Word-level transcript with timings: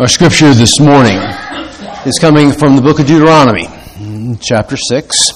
Our 0.00 0.08
scripture 0.08 0.52
this 0.54 0.80
morning 0.80 1.18
is 2.06 2.18
coming 2.18 2.52
from 2.52 2.74
the 2.74 2.80
book 2.80 3.00
of 3.00 3.06
Deuteronomy, 3.06 3.68
chapter 4.40 4.74
6. 4.74 5.30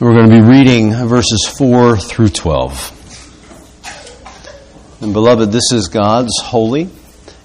We're 0.00 0.14
going 0.14 0.30
to 0.30 0.34
be 0.34 0.40
reading 0.40 0.94
verses 1.06 1.46
4 1.58 1.98
through 1.98 2.30
12. 2.30 4.96
And 5.02 5.12
beloved, 5.12 5.52
this 5.52 5.72
is 5.72 5.88
God's 5.88 6.32
holy, 6.40 6.88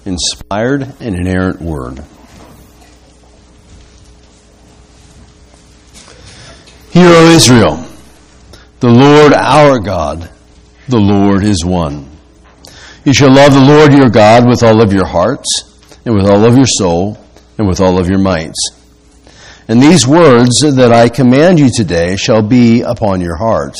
inspired, 0.06 0.94
and 1.00 1.14
inerrant 1.14 1.60
word. 1.60 2.02
Hear, 6.92 7.10
O 7.10 7.30
Israel, 7.30 7.84
the 8.80 8.88
Lord 8.88 9.34
our 9.34 9.78
God, 9.78 10.30
the 10.88 10.96
Lord 10.96 11.44
is 11.44 11.62
one. 11.62 12.08
You 13.04 13.12
shall 13.12 13.34
love 13.34 13.52
the 13.52 13.60
Lord 13.60 13.92
your 13.92 14.08
God 14.08 14.48
with 14.48 14.62
all 14.62 14.80
of 14.80 14.94
your 14.94 15.06
hearts 15.06 15.67
and 16.08 16.16
with 16.16 16.26
all 16.26 16.46
of 16.46 16.56
your 16.56 16.64
soul, 16.64 17.18
and 17.58 17.68
with 17.68 17.82
all 17.82 17.98
of 17.98 18.08
your 18.08 18.18
might. 18.18 18.54
And 19.68 19.82
these 19.82 20.06
words 20.06 20.60
that 20.60 20.90
I 20.90 21.10
command 21.10 21.60
you 21.60 21.68
today 21.70 22.16
shall 22.16 22.40
be 22.40 22.80
upon 22.80 23.20
your 23.20 23.36
heart. 23.36 23.76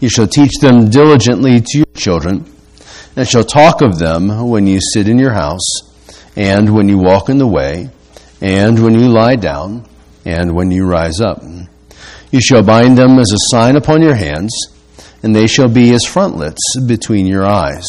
You 0.00 0.08
shall 0.08 0.26
teach 0.26 0.58
them 0.60 0.90
diligently 0.90 1.60
to 1.60 1.78
your 1.78 1.86
children, 1.94 2.52
and 3.14 3.28
shall 3.28 3.44
talk 3.44 3.80
of 3.80 3.96
them 3.96 4.48
when 4.48 4.66
you 4.66 4.80
sit 4.80 5.06
in 5.06 5.20
your 5.20 5.32
house, 5.32 5.70
and 6.34 6.74
when 6.74 6.88
you 6.88 6.98
walk 6.98 7.28
in 7.28 7.38
the 7.38 7.46
way, 7.46 7.90
and 8.40 8.82
when 8.82 8.94
you 8.94 9.06
lie 9.06 9.36
down, 9.36 9.86
and 10.24 10.52
when 10.56 10.72
you 10.72 10.84
rise 10.84 11.20
up. 11.20 11.44
You 12.32 12.40
shall 12.40 12.64
bind 12.64 12.98
them 12.98 13.20
as 13.20 13.30
a 13.30 13.54
sign 13.54 13.76
upon 13.76 14.02
your 14.02 14.16
hands, 14.16 14.52
and 15.22 15.36
they 15.36 15.46
shall 15.46 15.68
be 15.68 15.94
as 15.94 16.04
frontlets 16.04 16.76
between 16.88 17.26
your 17.26 17.46
eyes. 17.46 17.86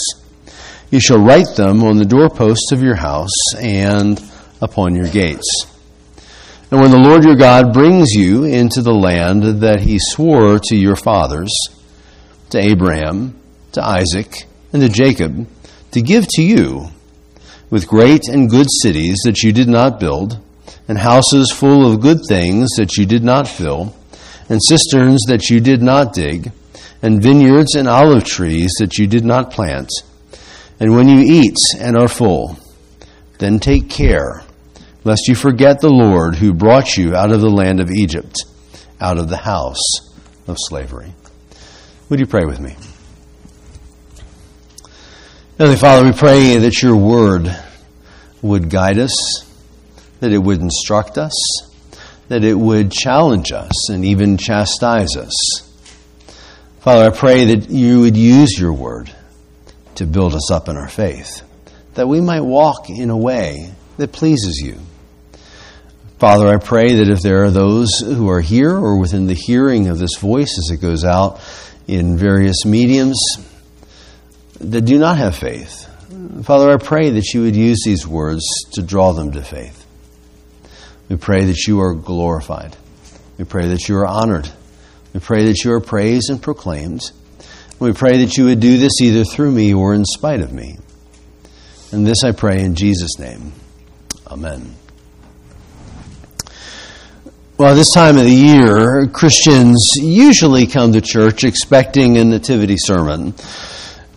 You 0.92 1.00
shall 1.00 1.20
write 1.20 1.56
them 1.56 1.84
on 1.84 1.96
the 1.96 2.06
doorposts 2.06 2.74
of 2.74 2.84
your 2.84 2.96
house 2.96 3.56
and 3.58 4.22
upon 4.62 4.94
your 4.94 5.08
gates. 5.08 5.66
And 6.70 6.82
when 6.82 6.92
the 6.92 7.00
Lord 7.00 7.24
your 7.24 7.38
God 7.38 7.72
brings 7.72 8.12
you 8.12 8.44
into 8.44 8.82
the 8.82 8.94
land 8.94 9.62
that 9.62 9.80
he 9.80 9.98
swore 10.00 10.60
to 10.60 10.76
your 10.76 10.98
fathers, 10.98 11.50
to 12.50 12.60
Abraham, 12.60 13.40
to 13.72 13.82
Isaac, 13.82 14.44
and 14.74 14.82
to 14.82 14.90
Jacob, 14.90 15.48
to 15.92 16.02
give 16.02 16.28
to 16.32 16.44
you, 16.44 16.90
with 17.70 17.88
great 17.88 18.28
and 18.28 18.50
good 18.50 18.68
cities 18.82 19.22
that 19.24 19.44
you 19.44 19.54
did 19.54 19.70
not 19.70 19.98
build, 19.98 20.40
and 20.90 20.98
houses 20.98 21.52
full 21.52 21.90
of 21.90 22.02
good 22.02 22.20
things 22.28 22.70
that 22.76 22.98
you 22.98 23.06
did 23.06 23.24
not 23.24 23.48
fill, 23.48 23.96
and 24.50 24.62
cisterns 24.62 25.24
that 25.30 25.50
you 25.50 25.62
did 25.62 25.82
not 25.82 26.12
dig, 26.12 26.52
and 27.02 27.24
vineyards 27.24 27.76
and 27.76 27.88
olive 27.88 28.26
trees 28.26 28.74
that 28.80 28.98
you 28.98 29.08
did 29.08 29.24
not 29.24 29.52
plant, 29.52 29.90
and 30.82 30.96
when 30.96 31.08
you 31.08 31.20
eat 31.20 31.58
and 31.80 31.96
are 31.96 32.08
full, 32.08 32.58
then 33.38 33.60
take 33.60 33.88
care, 33.88 34.42
lest 35.04 35.28
you 35.28 35.36
forget 35.36 35.80
the 35.80 35.92
Lord 35.92 36.34
who 36.36 36.56
brought 36.56 36.98
you 36.98 37.16
out 37.16 37.32
of 37.32 37.40
the 37.40 37.52
land 37.52 37.80
of 37.80 37.92
Egypt, 37.92 38.46
out 39.00 39.20
of 39.20 39.30
the 39.30 39.38
house 39.38 39.78
of 40.48 40.58
slavery. 40.60 41.14
Would 42.10 42.20
you 42.20 42.26
pray 42.26 42.46
with 42.46 42.60
me? 42.60 42.76
Heavenly 45.60 45.78
Father, 45.78 46.04
we 46.04 46.14
pray 46.14 46.58
that 46.58 46.82
your 46.82 46.96
word 46.96 47.56
would 48.42 48.72
guide 48.72 48.98
us, 48.98 49.46
that 50.20 50.34
it 50.34 50.40
would 50.40 50.62
instruct 50.62 51.20
us, 51.20 51.36
that 52.28 52.44
it 52.44 52.56
would 52.56 52.92
challenge 52.92 53.52
us 53.52 53.92
and 53.92 54.04
even 54.04 54.36
chastise 54.36 55.16
us. 55.16 55.62
Father, 56.80 57.12
I 57.12 57.16
pray 57.16 57.54
that 57.54 57.70
you 57.70 58.00
would 58.00 58.18
use 58.18 58.58
your 58.58 58.74
word 58.74 59.16
to 59.96 60.06
build 60.06 60.34
us 60.34 60.52
up 60.52 60.70
in 60.70 60.78
our 60.78 60.90
faith, 60.90 61.44
that 61.96 62.08
we 62.08 62.22
might 62.22 62.42
walk 62.42 62.90
in 62.90 63.10
a 63.10 63.18
way 63.18 63.72
that 63.98 64.12
pleases 64.12 64.62
you. 64.62 64.80
Father, 66.20 66.48
I 66.48 66.58
pray 66.58 66.96
that 66.96 67.10
if 67.10 67.22
there 67.22 67.44
are 67.46 67.50
those 67.50 68.00
who 68.00 68.30
are 68.30 68.42
here 68.42 68.76
or 68.76 69.00
within 69.00 69.26
the 69.26 69.34
hearing 69.34 69.88
of 69.88 69.98
this 69.98 70.18
voice 70.18 70.56
as 70.60 70.70
it 70.72 70.82
goes 70.82 71.04
out 71.04 71.42
in 71.88 72.16
various 72.16 72.64
mediums 72.64 73.20
that 74.60 74.82
do 74.82 75.00
not 75.00 75.18
have 75.18 75.36
faith, 75.36 75.88
Father, 76.44 76.72
I 76.72 76.78
pray 76.78 77.10
that 77.10 77.34
you 77.34 77.42
would 77.42 77.56
use 77.56 77.80
these 77.84 78.06
words 78.06 78.44
to 78.74 78.84
draw 78.84 79.14
them 79.14 79.32
to 79.32 79.42
faith. 79.42 79.86
We 81.10 81.16
pray 81.16 81.46
that 81.46 81.68
you 81.68 81.82
are 81.82 81.94
glorified. 81.94 82.76
We 83.38 83.46
pray 83.46 83.70
that 83.70 83.90
you 83.90 83.98
are 83.98 84.06
honored. 84.06 84.50
We 85.14 85.20
pray 85.20 85.46
that 85.46 85.64
you 85.64 85.74
are 85.74 85.82
praised 85.82 86.30
and 86.30 86.42
proclaimed. 86.42 87.12
We 87.82 87.94
pray 87.94 88.24
that 88.24 88.38
you 88.38 88.46
would 88.46 88.60
do 88.60 88.78
this 88.78 89.02
either 89.02 89.24
through 89.24 89.52
me 89.52 89.74
or 89.74 89.96
in 89.96 90.06
spite 90.06 90.42
of 90.42 90.54
me. 90.54 90.78
And 91.92 92.06
this 92.06 92.24
I 92.24 92.32
pray 92.32 92.62
in 92.62 92.76
Jesus' 92.76 93.18
name. 93.18 93.54
Amen. 94.28 94.76
Well, 97.58 97.74
this 97.74 97.92
time 97.92 98.18
of 98.18 98.26
the 98.26 98.32
year, 98.32 99.08
Christians 99.08 99.94
usually 99.96 100.68
come 100.68 100.94
to 100.94 101.02
church 101.02 101.44
expecting 101.44 102.18
a 102.18 102.24
nativity 102.24 102.78
sermon. 102.78 103.34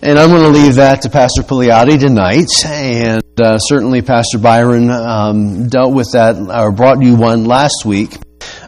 And 0.02 0.18
I'm 0.18 0.28
going 0.28 0.52
to 0.52 0.58
leave 0.58 0.74
that 0.74 1.00
to 1.02 1.08
Pastor 1.08 1.42
Pugliati 1.42 1.98
tonight. 1.98 2.50
And 2.66 3.40
uh, 3.40 3.56
certainly 3.56 4.02
Pastor 4.02 4.36
Byron 4.36 4.90
um, 4.90 5.68
dealt 5.68 5.94
with 5.94 6.10
that 6.12 6.36
or 6.36 6.70
brought 6.70 7.02
you 7.02 7.16
one 7.16 7.46
last 7.46 7.86
week. 7.86 8.18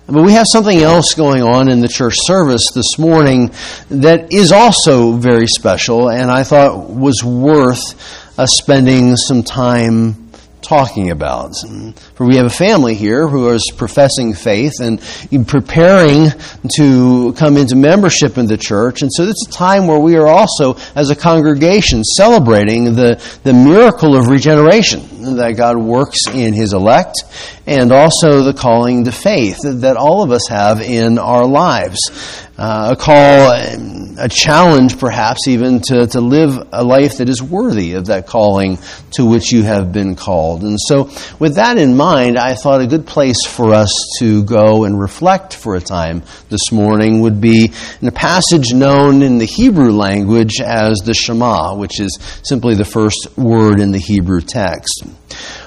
But 0.08 0.22
we 0.22 0.34
have 0.34 0.46
something 0.46 0.78
else 0.78 1.14
going 1.14 1.42
on 1.42 1.68
in 1.68 1.80
the 1.80 1.88
church 1.88 2.14
service 2.16 2.70
this 2.70 2.96
morning 2.96 3.50
that 3.88 4.32
is 4.32 4.52
also 4.52 5.12
very 5.14 5.48
special 5.48 6.10
and 6.10 6.30
I 6.30 6.44
thought 6.44 6.88
was 6.88 7.24
worth 7.24 8.38
uh, 8.38 8.46
spending 8.46 9.16
some 9.16 9.42
time 9.42 10.25
talking 10.66 11.10
about. 11.10 11.54
For 12.14 12.26
we 12.26 12.36
have 12.36 12.46
a 12.46 12.50
family 12.50 12.94
here 12.94 13.28
who 13.28 13.50
is 13.50 13.72
professing 13.76 14.34
faith 14.34 14.80
and 14.80 15.00
preparing 15.46 16.30
to 16.76 17.32
come 17.34 17.56
into 17.56 17.76
membership 17.76 18.36
in 18.38 18.46
the 18.46 18.56
church. 18.56 19.02
And 19.02 19.12
so 19.12 19.24
it's 19.24 19.46
a 19.46 19.50
time 19.50 19.86
where 19.86 19.98
we 19.98 20.16
are 20.16 20.26
also, 20.26 20.76
as 20.94 21.10
a 21.10 21.16
congregation, 21.16 22.02
celebrating 22.04 22.94
the, 22.94 23.22
the 23.44 23.52
miracle 23.52 24.16
of 24.16 24.26
regeneration 24.26 25.36
that 25.36 25.54
God 25.56 25.78
works 25.78 26.26
in 26.28 26.54
His 26.54 26.72
elect 26.72 27.16
and 27.66 27.92
also 27.92 28.42
the 28.42 28.54
calling 28.54 29.04
to 29.04 29.12
faith 29.12 29.58
that 29.62 29.96
all 29.96 30.22
of 30.22 30.30
us 30.30 30.46
have 30.48 30.80
in 30.80 31.18
our 31.18 31.46
lives. 31.46 32.45
Uh, 32.58 32.94
a 32.94 32.96
call, 32.96 33.52
a 34.18 34.28
challenge 34.30 34.98
perhaps 34.98 35.46
even 35.46 35.78
to, 35.78 36.06
to 36.06 36.22
live 36.22 36.68
a 36.72 36.82
life 36.82 37.18
that 37.18 37.28
is 37.28 37.42
worthy 37.42 37.92
of 37.92 38.06
that 38.06 38.26
calling 38.26 38.78
to 39.10 39.26
which 39.26 39.52
you 39.52 39.62
have 39.62 39.92
been 39.92 40.16
called. 40.16 40.62
And 40.62 40.78
so, 40.80 41.10
with 41.38 41.56
that 41.56 41.76
in 41.76 41.96
mind, 41.96 42.38
I 42.38 42.54
thought 42.54 42.80
a 42.80 42.86
good 42.86 43.06
place 43.06 43.44
for 43.46 43.74
us 43.74 43.92
to 44.20 44.42
go 44.44 44.84
and 44.84 44.98
reflect 44.98 45.54
for 45.54 45.74
a 45.74 45.80
time 45.80 46.22
this 46.48 46.72
morning 46.72 47.20
would 47.20 47.42
be 47.42 47.72
in 48.00 48.08
a 48.08 48.12
passage 48.12 48.72
known 48.72 49.20
in 49.20 49.36
the 49.36 49.44
Hebrew 49.44 49.92
language 49.92 50.58
as 50.60 50.96
the 51.04 51.12
Shema, 51.12 51.76
which 51.76 52.00
is 52.00 52.18
simply 52.42 52.74
the 52.74 52.86
first 52.86 53.36
word 53.36 53.80
in 53.80 53.92
the 53.92 53.98
Hebrew 53.98 54.40
text. 54.40 55.04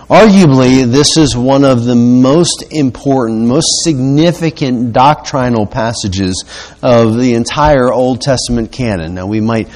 Arguably, 0.10 0.92
this 0.92 1.18
is 1.18 1.38
one 1.38 1.64
of 1.64 1.86
the 1.86 1.94
most 1.94 2.64
important, 2.72 3.46
most 3.46 3.84
significant 3.84 4.92
doctrinal 4.92 5.68
passages 5.68 6.46
of 6.82 7.16
the 7.16 7.36
entire 7.36 7.94
Old 7.94 8.20
Testament 8.20 8.72
canon. 8.72 9.14
Now, 9.14 9.28
we 9.28 9.40
might 9.40 9.68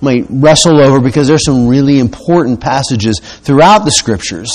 might 0.00 0.24
wrestle 0.30 0.80
over 0.80 0.98
because 0.98 1.28
there's 1.28 1.44
some 1.44 1.68
really 1.68 1.98
important 1.98 2.58
passages 2.58 3.20
throughout 3.20 3.84
the 3.84 3.90
scriptures. 3.90 4.50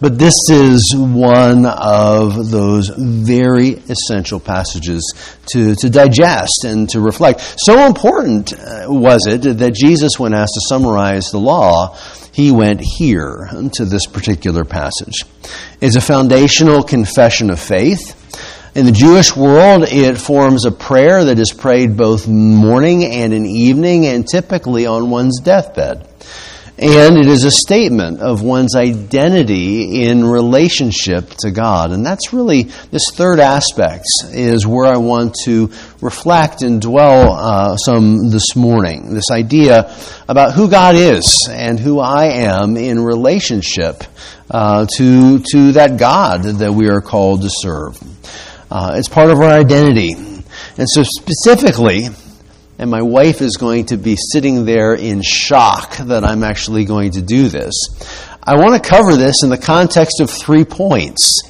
But 0.00 0.16
this 0.16 0.36
is 0.48 0.94
one 0.96 1.66
of 1.66 2.50
those 2.50 2.88
very 2.88 3.70
essential 3.70 4.38
passages 4.38 5.12
to, 5.46 5.74
to 5.74 5.90
digest 5.90 6.64
and 6.64 6.88
to 6.90 7.00
reflect. 7.00 7.40
So 7.58 7.84
important 7.84 8.52
uh, 8.52 8.84
was 8.88 9.26
it 9.26 9.58
that 9.58 9.74
Jesus, 9.74 10.18
when 10.18 10.34
asked 10.34 10.54
to 10.54 10.60
summarize 10.68 11.30
the 11.30 11.40
law, 11.40 11.96
he 12.32 12.52
went 12.52 12.80
here 12.80 13.50
to 13.72 13.84
this 13.84 14.06
particular 14.06 14.64
passage. 14.64 15.24
It's 15.80 15.96
a 15.96 16.00
foundational 16.00 16.84
confession 16.84 17.50
of 17.50 17.58
faith. 17.58 18.14
In 18.76 18.86
the 18.86 18.92
Jewish 18.92 19.34
world, 19.34 19.82
it 19.88 20.16
forms 20.16 20.64
a 20.64 20.70
prayer 20.70 21.24
that 21.24 21.40
is 21.40 21.52
prayed 21.52 21.96
both 21.96 22.28
morning 22.28 23.04
and 23.04 23.34
in 23.34 23.44
evening, 23.44 24.06
and 24.06 24.28
typically 24.28 24.86
on 24.86 25.10
one's 25.10 25.40
deathbed. 25.40 26.07
And 26.80 27.18
it 27.18 27.26
is 27.26 27.42
a 27.42 27.50
statement 27.50 28.20
of 28.20 28.42
one's 28.42 28.76
identity 28.76 30.04
in 30.04 30.24
relationship 30.24 31.30
to 31.40 31.50
God. 31.50 31.90
And 31.90 32.06
that's 32.06 32.32
really 32.32 32.64
this 32.92 33.10
third 33.14 33.40
aspect 33.40 34.04
is 34.28 34.64
where 34.64 34.86
I 34.86 34.98
want 34.98 35.34
to 35.44 35.72
reflect 36.00 36.62
and 36.62 36.80
dwell 36.80 37.32
uh, 37.32 37.76
some 37.78 38.30
this 38.30 38.54
morning. 38.54 39.12
This 39.12 39.28
idea 39.32 39.92
about 40.28 40.52
who 40.52 40.70
God 40.70 40.94
is 40.94 41.48
and 41.50 41.80
who 41.80 41.98
I 41.98 42.26
am 42.26 42.76
in 42.76 43.00
relationship 43.00 44.04
uh, 44.48 44.86
to, 44.98 45.40
to 45.40 45.72
that 45.72 45.98
God 45.98 46.44
that 46.44 46.72
we 46.72 46.88
are 46.88 47.00
called 47.00 47.42
to 47.42 47.50
serve. 47.50 48.00
Uh, 48.70 48.92
it's 48.94 49.08
part 49.08 49.32
of 49.32 49.38
our 49.38 49.50
identity. 49.50 50.12
And 50.12 50.88
so 50.88 51.02
specifically, 51.02 52.06
and 52.78 52.90
my 52.90 53.02
wife 53.02 53.42
is 53.42 53.56
going 53.56 53.86
to 53.86 53.96
be 53.96 54.16
sitting 54.16 54.64
there 54.64 54.94
in 54.94 55.20
shock 55.22 55.96
that 55.96 56.24
I'm 56.24 56.44
actually 56.44 56.84
going 56.84 57.12
to 57.12 57.22
do 57.22 57.48
this. 57.48 57.74
I 58.42 58.56
want 58.56 58.82
to 58.82 58.88
cover 58.88 59.16
this 59.16 59.42
in 59.42 59.50
the 59.50 59.58
context 59.58 60.20
of 60.20 60.30
three 60.30 60.64
points. 60.64 61.42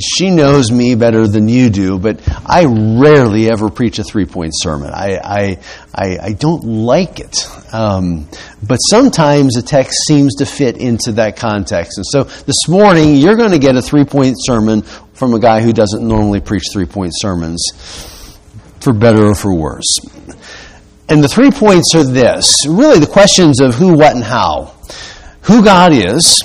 She 0.00 0.30
knows 0.30 0.72
me 0.72 0.96
better 0.96 1.28
than 1.28 1.48
you 1.48 1.70
do, 1.70 1.98
but 1.98 2.20
I 2.44 2.64
rarely 2.64 3.48
ever 3.48 3.70
preach 3.70 4.00
a 4.00 4.04
three 4.04 4.26
point 4.26 4.52
sermon. 4.56 4.90
I, 4.92 5.18
I, 5.22 5.58
I, 5.94 6.18
I, 6.20 6.32
don't 6.32 6.64
like 6.64 7.20
it. 7.20 7.46
Um, 7.72 8.28
but 8.66 8.78
sometimes 8.78 9.56
a 9.56 9.62
text 9.62 10.06
seems 10.06 10.36
to 10.36 10.46
fit 10.46 10.76
into 10.76 11.12
that 11.12 11.36
context. 11.36 11.98
And 11.98 12.06
so 12.06 12.24
this 12.24 12.68
morning, 12.68 13.14
you're 13.14 13.36
going 13.36 13.52
to 13.52 13.58
get 13.58 13.76
a 13.76 13.82
three 13.82 14.04
point 14.04 14.36
sermon 14.40 14.82
from 15.12 15.34
a 15.34 15.38
guy 15.38 15.62
who 15.62 15.72
doesn't 15.72 16.06
normally 16.06 16.40
preach 16.40 16.64
three 16.72 16.86
point 16.86 17.12
sermons, 17.14 17.70
for 18.86 18.92
better 18.92 19.26
or 19.26 19.34
for 19.34 19.52
worse. 19.52 19.98
And 21.08 21.22
the 21.22 21.26
three 21.26 21.50
points 21.50 21.92
are 21.96 22.04
this 22.04 22.64
really 22.68 23.00
the 23.00 23.06
questions 23.08 23.58
of 23.58 23.74
who, 23.74 23.96
what, 23.96 24.14
and 24.14 24.22
how. 24.22 24.76
Who 25.42 25.64
God 25.64 25.92
is, 25.92 26.40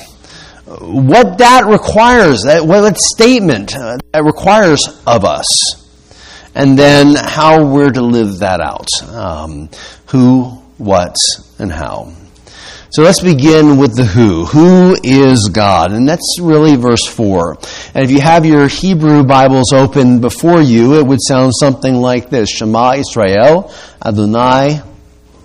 what 0.66 1.38
that 1.38 1.68
requires, 1.68 2.42
that, 2.46 2.66
what 2.66 2.98
statement 2.98 3.76
uh, 3.76 4.00
that 4.12 4.24
requires 4.24 4.88
of 5.06 5.24
us, 5.24 5.48
and 6.56 6.78
then 6.78 7.14
how 7.16 7.64
we're 7.64 7.92
to 7.92 8.02
live 8.02 8.40
that 8.40 8.60
out. 8.60 8.88
Um, 9.08 9.70
who, 10.08 10.46
what, 10.80 11.16
and 11.60 11.72
how. 11.72 12.12
So 12.92 13.04
let's 13.04 13.22
begin 13.22 13.78
with 13.78 13.96
the 13.96 14.04
who. 14.04 14.44
Who 14.44 14.98
is 15.02 15.48
God? 15.48 15.94
And 15.94 16.06
that's 16.10 16.40
really 16.42 16.76
verse 16.76 17.08
4. 17.08 17.58
And 17.96 18.04
if 18.04 18.12
you 18.12 18.20
have 18.20 18.46
your 18.46 18.68
Hebrew 18.68 19.24
Bibles 19.24 19.72
open 19.72 20.20
before 20.20 20.62
you, 20.62 21.00
it 21.00 21.08
would 21.08 21.22
sound 21.22 21.54
something 21.56 21.96
like 21.96 22.30
this 22.30 22.50
Shema 22.50 22.96
Israel, 22.96 23.74
Adonai, 24.06 24.82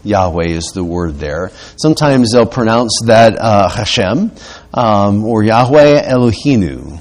Yahweh 0.02 0.48
is 0.48 0.72
the 0.74 0.82
word 0.82 1.20
there. 1.20 1.52
Sometimes 1.76 2.32
they'll 2.32 2.46
pronounce 2.46 3.00
that 3.06 3.38
uh, 3.38 3.68
Hashem, 3.68 4.32
um, 4.74 5.24
or 5.24 5.44
Yahweh 5.44 6.02
Elohinu, 6.02 7.00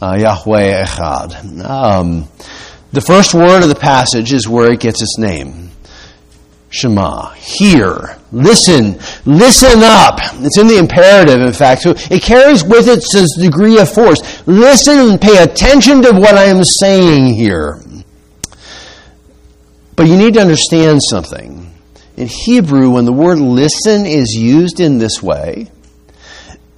uh, 0.00 0.16
Yahweh 0.18 0.84
Echad. 0.86 1.68
Um, 1.68 2.28
the 2.92 3.02
first 3.02 3.34
word 3.34 3.62
of 3.62 3.68
the 3.68 3.74
passage 3.74 4.32
is 4.32 4.48
where 4.48 4.72
it 4.72 4.80
gets 4.80 5.02
its 5.02 5.18
name. 5.18 5.71
Shema. 6.72 7.30
Hear. 7.34 8.16
Listen. 8.32 8.98
Listen 9.26 9.82
up. 9.82 10.18
It's 10.40 10.58
in 10.58 10.66
the 10.66 10.78
imperative, 10.78 11.40
in 11.40 11.52
fact. 11.52 11.82
So 11.82 11.94
it 12.10 12.22
carries 12.22 12.64
with 12.64 12.88
it 12.88 13.04
this 13.12 13.36
degree 13.38 13.78
of 13.78 13.92
force. 13.92 14.46
Listen 14.46 14.98
and 14.98 15.20
pay 15.20 15.42
attention 15.42 16.00
to 16.02 16.12
what 16.12 16.34
I 16.34 16.44
am 16.44 16.64
saying 16.64 17.34
here. 17.34 17.78
But 19.96 20.08
you 20.08 20.16
need 20.16 20.34
to 20.34 20.40
understand 20.40 21.00
something. 21.02 21.74
In 22.16 22.26
Hebrew, 22.26 22.90
when 22.90 23.04
the 23.04 23.12
word 23.12 23.38
listen 23.38 24.06
is 24.06 24.30
used 24.34 24.80
in 24.80 24.96
this 24.96 25.22
way, 25.22 25.70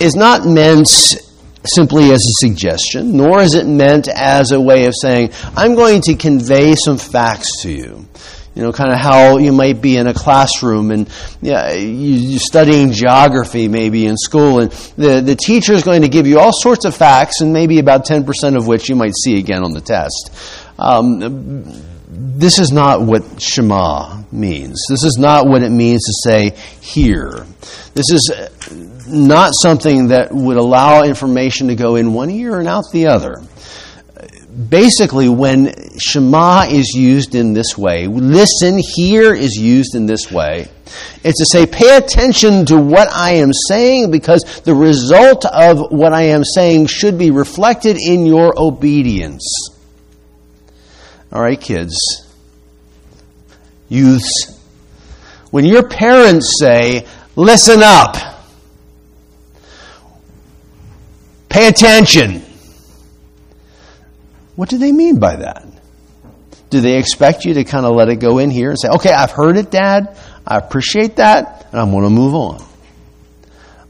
is 0.00 0.17
not 0.17 0.44
meant 0.44 0.88
simply 1.67 2.11
as 2.11 2.20
a 2.20 2.46
suggestion, 2.46 3.17
nor 3.17 3.41
is 3.41 3.55
it 3.55 3.67
meant 3.67 4.08
as 4.08 4.50
a 4.50 4.61
way 4.61 4.87
of 4.87 4.94
saying, 5.00 5.32
I'm 5.56 5.76
going 5.76 6.02
to 6.02 6.17
convey 6.17 6.75
some 6.75 6.99
facts 6.99 7.62
to 7.62 7.70
you. 7.70 8.06
You 8.54 8.62
know, 8.62 8.72
kind 8.72 8.92
of 8.92 8.98
how 8.98 9.38
you 9.38 9.52
might 9.52 9.82
be 9.82 9.96
in 9.96 10.06
a 10.06 10.14
classroom 10.14 10.92
and 10.92 11.08
yeah, 11.42 11.72
you're 11.72 12.38
studying 12.38 12.92
geography 12.92 13.66
maybe 13.66 14.06
in 14.06 14.16
school, 14.16 14.60
and 14.60 14.70
the, 14.96 15.20
the 15.20 15.34
teacher 15.34 15.72
is 15.72 15.82
going 15.82 16.02
to 16.02 16.08
give 16.08 16.26
you 16.26 16.38
all 16.38 16.52
sorts 16.52 16.84
of 16.84 16.94
facts, 16.94 17.40
and 17.40 17.52
maybe 17.52 17.80
about 17.80 18.06
10% 18.06 18.56
of 18.56 18.66
which 18.66 18.88
you 18.88 18.94
might 18.94 19.14
see 19.16 19.38
again 19.38 19.64
on 19.64 19.72
the 19.72 19.80
test. 19.80 20.30
Um, 20.78 21.64
this 22.06 22.58
is 22.60 22.70
not 22.70 23.02
what 23.02 23.42
Shema 23.42 24.22
means. 24.30 24.84
This 24.88 25.02
is 25.02 25.16
not 25.18 25.46
what 25.46 25.62
it 25.62 25.70
means 25.70 26.04
to 26.04 26.12
say 26.22 26.56
here. 26.80 27.46
This 27.94 28.10
is 28.10 28.32
not 29.08 29.52
something 29.60 30.08
that 30.08 30.32
would 30.32 30.56
allow 30.56 31.02
information 31.02 31.68
to 31.68 31.74
go 31.74 31.96
in 31.96 32.12
one 32.12 32.30
ear 32.30 32.58
and 32.58 32.68
out 32.68 32.84
the 32.92 33.06
other 33.06 33.42
basically, 34.68 35.28
when 35.28 35.74
Shema 35.98 36.66
is 36.68 36.92
used 36.94 37.34
in 37.34 37.52
this 37.54 37.76
way, 37.76 38.06
listen 38.06 38.78
here 38.78 39.34
is 39.34 39.56
used 39.56 39.94
in 39.94 40.06
this 40.06 40.30
way, 40.30 40.68
it's 41.24 41.38
to 41.38 41.46
say, 41.46 41.66
pay 41.66 41.96
attention 41.96 42.66
to 42.66 42.76
what 42.76 43.08
I 43.12 43.36
am 43.36 43.52
saying 43.68 44.10
because 44.10 44.42
the 44.64 44.74
result 44.74 45.44
of 45.44 45.90
what 45.90 46.12
I 46.12 46.22
am 46.22 46.44
saying 46.44 46.86
should 46.86 47.18
be 47.18 47.30
reflected 47.30 47.96
in 47.96 48.26
your 48.26 48.54
obedience. 48.56 49.70
All 51.32 51.42
right, 51.42 51.60
kids, 51.60 51.96
youths, 53.88 54.60
when 55.50 55.64
your 55.64 55.88
parents 55.88 56.56
say, 56.60 57.06
listen 57.34 57.80
up, 57.82 58.16
pay 61.48 61.66
attention, 61.66 62.44
what 64.56 64.68
do 64.68 64.78
they 64.78 64.92
mean 64.92 65.18
by 65.18 65.36
that? 65.36 65.66
Do 66.70 66.80
they 66.80 66.98
expect 66.98 67.44
you 67.44 67.54
to 67.54 67.64
kind 67.64 67.86
of 67.86 67.94
let 67.94 68.08
it 68.08 68.16
go 68.16 68.38
in 68.38 68.50
here 68.50 68.70
and 68.70 68.78
say, 68.80 68.88
okay, 68.88 69.12
I've 69.12 69.30
heard 69.30 69.56
it, 69.56 69.70
Dad, 69.70 70.16
I 70.46 70.58
appreciate 70.58 71.16
that, 71.16 71.66
and 71.70 71.80
I'm 71.80 71.90
going 71.90 72.04
to 72.04 72.10
move 72.10 72.34
on? 72.34 72.64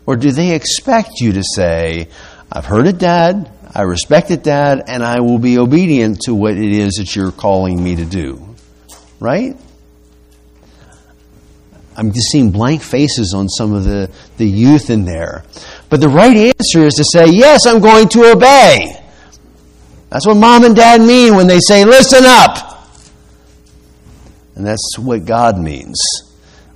Or 0.06 0.16
do 0.16 0.30
they 0.30 0.54
expect 0.54 1.20
you 1.20 1.32
to 1.32 1.42
say, 1.42 2.08
I've 2.52 2.66
heard 2.66 2.86
it, 2.86 2.98
Dad, 2.98 3.50
I 3.74 3.82
respect 3.82 4.30
it, 4.30 4.42
Dad, 4.42 4.84
and 4.86 5.02
I 5.02 5.20
will 5.20 5.38
be 5.38 5.58
obedient 5.58 6.22
to 6.22 6.34
what 6.34 6.52
it 6.52 6.72
is 6.72 6.94
that 6.94 7.16
you're 7.16 7.32
calling 7.32 7.82
me 7.82 7.96
to 7.96 8.04
do? 8.04 8.54
Right? 9.18 9.56
I'm 11.96 12.12
just 12.12 12.30
seeing 12.30 12.50
blank 12.50 12.82
faces 12.82 13.34
on 13.34 13.48
some 13.48 13.72
of 13.72 13.84
the, 13.84 14.10
the 14.36 14.46
youth 14.46 14.90
in 14.90 15.04
there. 15.04 15.44
But 15.88 16.00
the 16.00 16.08
right 16.08 16.36
answer 16.36 16.86
is 16.86 16.94
to 16.94 17.04
say, 17.04 17.26
Yes, 17.26 17.66
I'm 17.66 17.80
going 17.80 18.08
to 18.10 18.32
obey. 18.32 19.03
That's 20.14 20.28
what 20.28 20.36
mom 20.36 20.62
and 20.62 20.76
dad 20.76 21.00
mean 21.00 21.34
when 21.34 21.48
they 21.48 21.58
say, 21.58 21.84
listen 21.84 22.22
up. 22.24 22.86
And 24.54 24.64
that's 24.64 24.96
what 24.96 25.24
God 25.24 25.58
means 25.58 26.00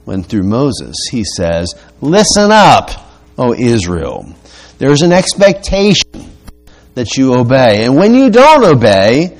when 0.04 0.24
through 0.24 0.42
Moses 0.42 0.96
he 1.08 1.22
says, 1.22 1.72
listen 2.00 2.50
up, 2.50 2.90
O 3.38 3.54
Israel. 3.54 4.34
There's 4.78 5.02
an 5.02 5.12
expectation 5.12 6.32
that 6.94 7.16
you 7.16 7.32
obey. 7.32 7.84
And 7.84 7.94
when 7.94 8.12
you 8.12 8.28
don't 8.28 8.64
obey, 8.64 9.38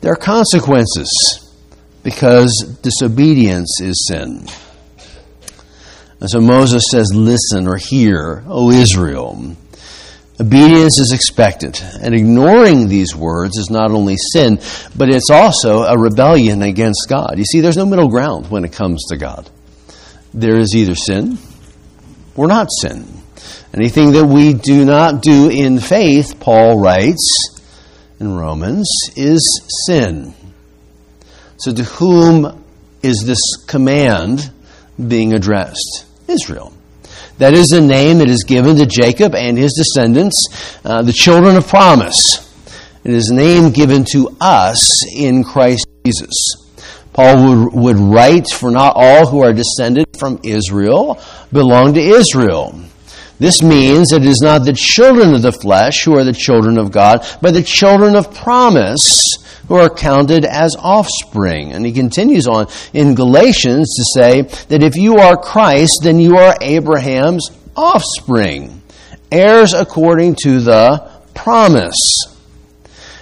there 0.00 0.10
are 0.10 0.16
consequences 0.16 1.54
because 2.02 2.80
disobedience 2.82 3.80
is 3.80 4.08
sin. 4.08 4.44
And 6.18 6.28
so 6.28 6.40
Moses 6.40 6.82
says, 6.90 7.12
Listen 7.14 7.68
or 7.68 7.76
hear, 7.76 8.42
O 8.48 8.72
Israel. 8.72 9.56
Obedience 10.40 11.00
is 11.00 11.12
expected, 11.12 11.80
and 12.00 12.14
ignoring 12.14 12.86
these 12.86 13.14
words 13.14 13.56
is 13.58 13.70
not 13.70 13.90
only 13.90 14.16
sin, 14.16 14.60
but 14.96 15.08
it's 15.08 15.30
also 15.30 15.82
a 15.82 15.98
rebellion 15.98 16.62
against 16.62 17.06
God. 17.08 17.34
You 17.38 17.44
see, 17.44 17.60
there's 17.60 17.76
no 17.76 17.86
middle 17.86 18.08
ground 18.08 18.48
when 18.48 18.64
it 18.64 18.72
comes 18.72 19.04
to 19.08 19.16
God. 19.16 19.50
There 20.32 20.56
is 20.56 20.76
either 20.76 20.94
sin 20.94 21.38
or 22.36 22.46
not 22.46 22.68
sin. 22.80 23.04
Anything 23.74 24.12
that 24.12 24.26
we 24.26 24.54
do 24.54 24.84
not 24.84 25.22
do 25.22 25.50
in 25.50 25.80
faith, 25.80 26.38
Paul 26.38 26.78
writes 26.78 27.60
in 28.20 28.36
Romans, 28.36 28.88
is 29.16 29.42
sin. 29.86 30.34
So, 31.56 31.72
to 31.72 31.82
whom 31.82 32.64
is 33.02 33.24
this 33.26 33.40
command 33.66 34.52
being 35.04 35.32
addressed? 35.32 36.06
Israel. 36.28 36.72
That 37.38 37.54
is 37.54 37.72
a 37.72 37.80
name 37.80 38.18
that 38.18 38.28
is 38.28 38.44
given 38.44 38.76
to 38.76 38.86
Jacob 38.86 39.34
and 39.34 39.56
his 39.56 39.72
descendants, 39.72 40.48
uh, 40.84 41.02
the 41.02 41.12
children 41.12 41.56
of 41.56 41.66
promise. 41.66 42.44
It 43.04 43.12
is 43.12 43.30
a 43.30 43.34
name 43.34 43.70
given 43.70 44.04
to 44.12 44.36
us 44.40 45.06
in 45.14 45.44
Christ 45.44 45.86
Jesus. 46.04 46.32
Paul 47.12 47.64
would, 47.64 47.74
would 47.74 47.96
write, 47.96 48.48
For 48.48 48.70
not 48.70 48.94
all 48.96 49.26
who 49.26 49.42
are 49.42 49.52
descended 49.52 50.06
from 50.18 50.40
Israel 50.42 51.20
belong 51.52 51.94
to 51.94 52.00
Israel. 52.00 52.80
This 53.38 53.62
means 53.62 54.10
that 54.10 54.22
it 54.22 54.28
is 54.28 54.40
not 54.40 54.64
the 54.64 54.72
children 54.72 55.32
of 55.32 55.42
the 55.42 55.52
flesh 55.52 56.04
who 56.04 56.16
are 56.18 56.24
the 56.24 56.32
children 56.32 56.76
of 56.76 56.90
God, 56.90 57.24
but 57.40 57.54
the 57.54 57.62
children 57.62 58.16
of 58.16 58.34
promise 58.34 59.24
who 59.68 59.76
are 59.76 59.90
counted 59.90 60.44
as 60.44 60.74
offspring. 60.76 61.72
And 61.72 61.86
he 61.86 61.92
continues 61.92 62.46
on 62.46 62.66
in 62.92 63.14
Galatians 63.14 63.94
to 63.96 64.04
say 64.18 64.42
that 64.68 64.82
if 64.82 64.96
you 64.96 65.18
are 65.18 65.36
Christ, 65.36 66.00
then 66.02 66.18
you 66.18 66.36
are 66.38 66.56
Abraham's 66.60 67.50
offspring, 67.76 68.82
heirs 69.30 69.74
according 69.74 70.36
to 70.42 70.60
the 70.60 71.10
promise. 71.34 72.00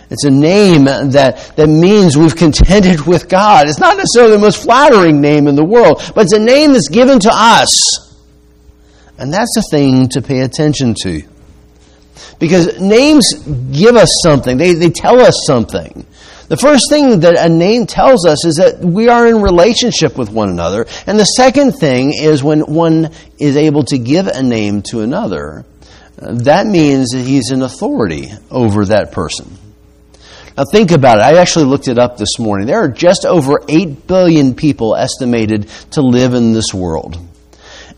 It's 0.09 0.25
a 0.25 0.31
name 0.31 0.85
that, 0.85 1.53
that 1.57 1.69
means 1.69 2.17
we've 2.17 2.37
contended 2.37 3.07
with 3.07 3.29
God. 3.29 3.69
It's 3.69 3.81
not 3.81 3.97
necessarily 3.97 4.37
the 4.37 4.41
most 4.41 4.63
flattering 4.63 5.21
name 5.21 5.49
in 5.49 5.57
the 5.57 5.65
world, 5.65 6.01
but 6.15 6.25
it's 6.25 6.33
a 6.33 6.39
name 6.39 6.73
that's 6.73 6.89
given 6.89 7.19
to 7.21 7.31
us. 7.33 8.15
And 9.19 9.33
that's 9.33 9.57
a 9.57 9.63
thing 9.63 10.09
to 10.11 10.23
pay 10.23 10.41
attention 10.41 10.95
to. 11.03 11.23
Because 12.39 12.79
names 12.81 13.35
give 13.73 13.97
us 13.97 14.21
something, 14.23 14.57
they, 14.57 14.75
they 14.75 14.91
tell 14.91 15.21
us 15.21 15.43
something. 15.47 16.07
The 16.49 16.57
first 16.57 16.85
thing 16.89 17.21
that 17.21 17.37
a 17.39 17.49
name 17.49 17.87
tells 17.87 18.25
us 18.25 18.45
is 18.45 18.57
that 18.57 18.79
we 18.79 19.09
are 19.09 19.27
in 19.27 19.43
relationship 19.43 20.17
with 20.17 20.31
one 20.31 20.49
another. 20.49 20.87
And 21.07 21.19
the 21.19 21.25
second 21.25 21.73
thing 21.73 22.13
is 22.13 22.45
when 22.45 22.61
one 22.61 23.11
is 23.39 23.57
able 23.57 23.83
to 23.85 23.99
give 23.99 24.29
a 24.29 24.43
name 24.43 24.83
to 24.91 25.01
another, 25.01 25.65
that 26.19 26.67
means 26.67 27.11
that 27.11 27.25
he's 27.25 27.51
an 27.51 27.63
authority 27.63 28.31
over 28.51 28.85
that 28.87 29.13
person. 29.13 29.59
Now 30.57 30.65
think 30.65 30.91
about 30.91 31.19
it. 31.19 31.23
I 31.23 31.37
actually 31.37 31.67
looked 31.67 31.89
it 31.89 31.99
up 31.99 32.17
this 32.17 32.39
morning. 32.39 32.67
There 32.67 32.83
are 32.83 32.89
just 32.89 33.27
over 33.27 33.61
8 33.69 34.07
billion 34.07 34.55
people 34.55 34.97
estimated 34.97 35.69
to 35.91 36.01
live 36.01 36.33
in 36.33 36.53
this 36.53 36.73
world. 36.73 37.19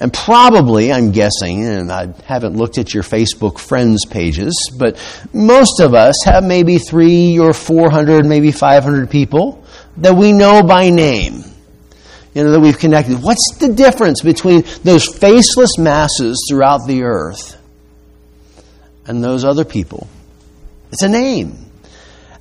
And 0.01 0.13
probably, 0.13 0.93
I'm 0.93 1.11
guessing, 1.11 1.65
and 1.65 1.91
I 1.91 2.15
haven't 2.25 2.57
looked 2.57 2.79
at 2.79 2.95
your 2.95 3.03
Facebook 3.03 3.59
friends 3.59 4.05
pages, 4.05 4.55
but 4.79 4.97
most 5.33 5.81
of 5.81 5.95
us 5.95 6.23
have 6.25 6.45
maybe 6.45 6.79
three 6.79 7.39
or 7.39 7.53
400, 7.53 8.25
maybe 8.25 8.53
500 8.53 9.11
people 9.11 9.65
that 9.97 10.15
we 10.15 10.33
know 10.33 10.63
by 10.63 10.91
name. 10.91 11.43
You 12.35 12.45
know, 12.45 12.53
that 12.53 12.61
we've 12.61 12.79
connected. 12.79 13.21
What's 13.21 13.57
the 13.59 13.73
difference 13.73 14.23
between 14.23 14.63
those 14.85 15.07
faceless 15.07 15.77
masses 15.79 16.47
throughout 16.49 16.87
the 16.87 17.03
earth 17.03 17.57
and 19.07 19.25
those 19.25 19.45
other 19.45 19.65
people? 19.65 20.07
It's 20.93 21.03
a 21.03 21.09
name. 21.09 21.68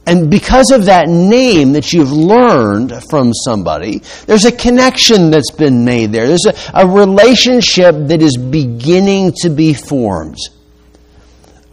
And 0.07 0.31
because 0.31 0.71
of 0.71 0.85
that 0.85 1.09
name 1.09 1.73
that 1.73 1.91
you've 1.91 2.13
learned 2.13 2.93
from 3.09 3.33
somebody, 3.33 3.99
there's 4.25 4.45
a 4.45 4.53
connection 4.53 5.31
that's 5.31 5.51
been 5.51 5.83
made 5.83 6.13
there. 6.13 6.27
There's 6.27 6.45
a, 6.45 6.55
a 6.73 6.87
relationship 6.87 7.93
that 8.07 8.21
is 8.21 8.37
beginning 8.37 9.33
to 9.41 9.49
be 9.49 9.73
formed. 9.73 10.37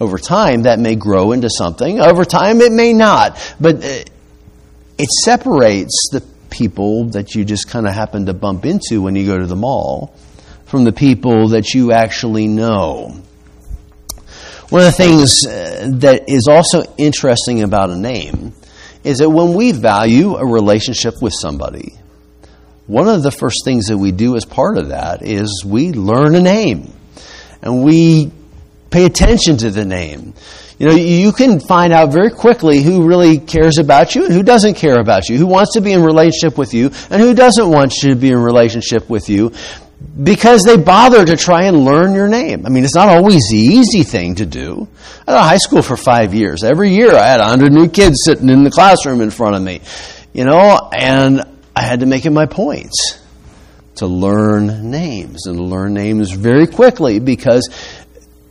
Over 0.01 0.19
time, 0.19 0.63
that 0.63 0.81
may 0.81 0.97
grow 0.97 1.31
into 1.31 1.49
something. 1.49 2.01
Over 2.01 2.25
time, 2.25 2.61
it 2.61 2.73
may 2.73 2.93
not. 2.93 3.39
But 3.61 3.77
uh, 3.77 4.03
it 4.99 5.09
separates 5.23 6.09
the 6.11 6.21
people 6.51 7.05
that 7.11 7.37
you 7.37 7.45
just 7.45 7.69
kind 7.69 7.87
of 7.87 7.95
happen 7.95 8.27
to 8.27 8.35
bump 8.35 8.67
into 8.67 9.01
when 9.01 9.15
you 9.15 9.27
go 9.27 9.39
to 9.39 9.47
the 9.47 9.55
mall 9.55 10.13
from 10.67 10.83
the 10.83 10.93
people 10.93 11.51
that 11.51 11.73
you 11.73 11.93
actually 11.93 12.49
know. 12.49 13.23
One 14.71 14.81
of 14.81 14.87
the 14.87 14.93
things 14.93 15.47
uh, 15.47 15.91
that 16.01 16.29
is 16.29 16.49
also 16.49 16.85
interesting 16.97 17.63
about 17.63 17.91
a 17.91 17.97
name 17.97 18.55
is 19.05 19.19
that 19.19 19.29
when 19.29 19.55
we 19.55 19.73
value 19.73 20.37
a 20.37 20.47
relationship 20.47 21.21
with 21.21 21.35
somebody, 21.39 21.95
one 22.87 23.09
of 23.09 23.23
the 23.23 23.31
first 23.31 23.65
things 23.65 23.87
that 23.87 23.99
we 23.99 24.11
do 24.11 24.37
as 24.37 24.45
part 24.45 24.79
of 24.79 24.89
that 24.89 25.23
is 25.23 25.65
we 25.65 25.93
learn 25.93 26.35
a 26.35 26.41
name 26.41 26.93
and 27.63 27.85
we 27.85 28.31
pay 28.91 29.05
attention 29.05 29.57
to 29.59 29.71
the 29.71 29.85
name. 29.85 30.35
You 30.79 30.89
know, 30.89 30.95
you 30.95 31.33
can 31.33 31.61
find 31.61 31.93
out 31.93 32.13
very 32.13 32.31
quickly 32.31 32.83
who 32.83 33.07
really 33.07 33.39
cares 33.39 33.79
about 33.79 34.15
you 34.15 34.25
and 34.25 34.33
who 34.33 34.43
doesn't 34.43 34.75
care 34.75 34.99
about 34.99 35.29
you, 35.29 35.39
who 35.39 35.47
wants 35.47 35.75
to 35.75 35.81
be 35.81 35.93
in 35.93 36.03
relationship 36.03 36.59
with 36.59 36.75
you 36.75 36.87
and 37.11 37.21
who 37.23 37.35
doesn't 37.35 37.71
want 37.71 37.95
you 38.03 38.11
to 38.11 38.17
be 38.17 38.31
in 38.31 38.39
relationship 38.39 39.09
with 39.09 39.29
you 39.29 39.53
because 40.23 40.63
they 40.63 40.77
bother 40.77 41.25
to 41.25 41.37
try 41.37 41.65
and 41.65 41.85
learn 41.85 42.15
your 42.15 42.29
name. 42.29 42.67
I 42.67 42.69
mean, 42.69 42.85
it's 42.85 42.95
not 42.95 43.09
always 43.09 43.49
the 43.51 43.57
easy 43.57 44.05
thing 44.05 44.37
to 44.37 44.47
do. 44.47 44.89
I 45.27 45.33
was 45.33 45.41
in 45.41 45.49
high 45.49 45.59
school 45.59 45.83
for 45.83 45.97
five 45.97 46.35
years. 46.35 46.63
Every 46.63 46.91
year 46.91 47.15
I 47.15 47.27
had 47.27 47.41
100 47.41 47.73
new 47.73 47.89
kids 47.89 48.19
sitting 48.25 48.49
in 48.49 48.63
the 48.63 48.71
classroom 48.71 49.21
in 49.21 49.31
front 49.31 49.57
of 49.57 49.63
me, 49.63 49.81
you 50.33 50.45
know, 50.45 50.91
and 50.93 51.43
I 51.75 51.83
had 51.83 52.01
to 52.01 52.07
make 52.07 52.27
it 52.27 52.31
my 52.31 52.47
point 52.47 52.93
to 53.97 54.07
learn 54.07 54.91
names 54.91 55.47
and 55.47 55.59
learn 55.59 55.95
names 55.95 56.31
very 56.31 56.67
quickly 56.67 57.19
because 57.19 57.69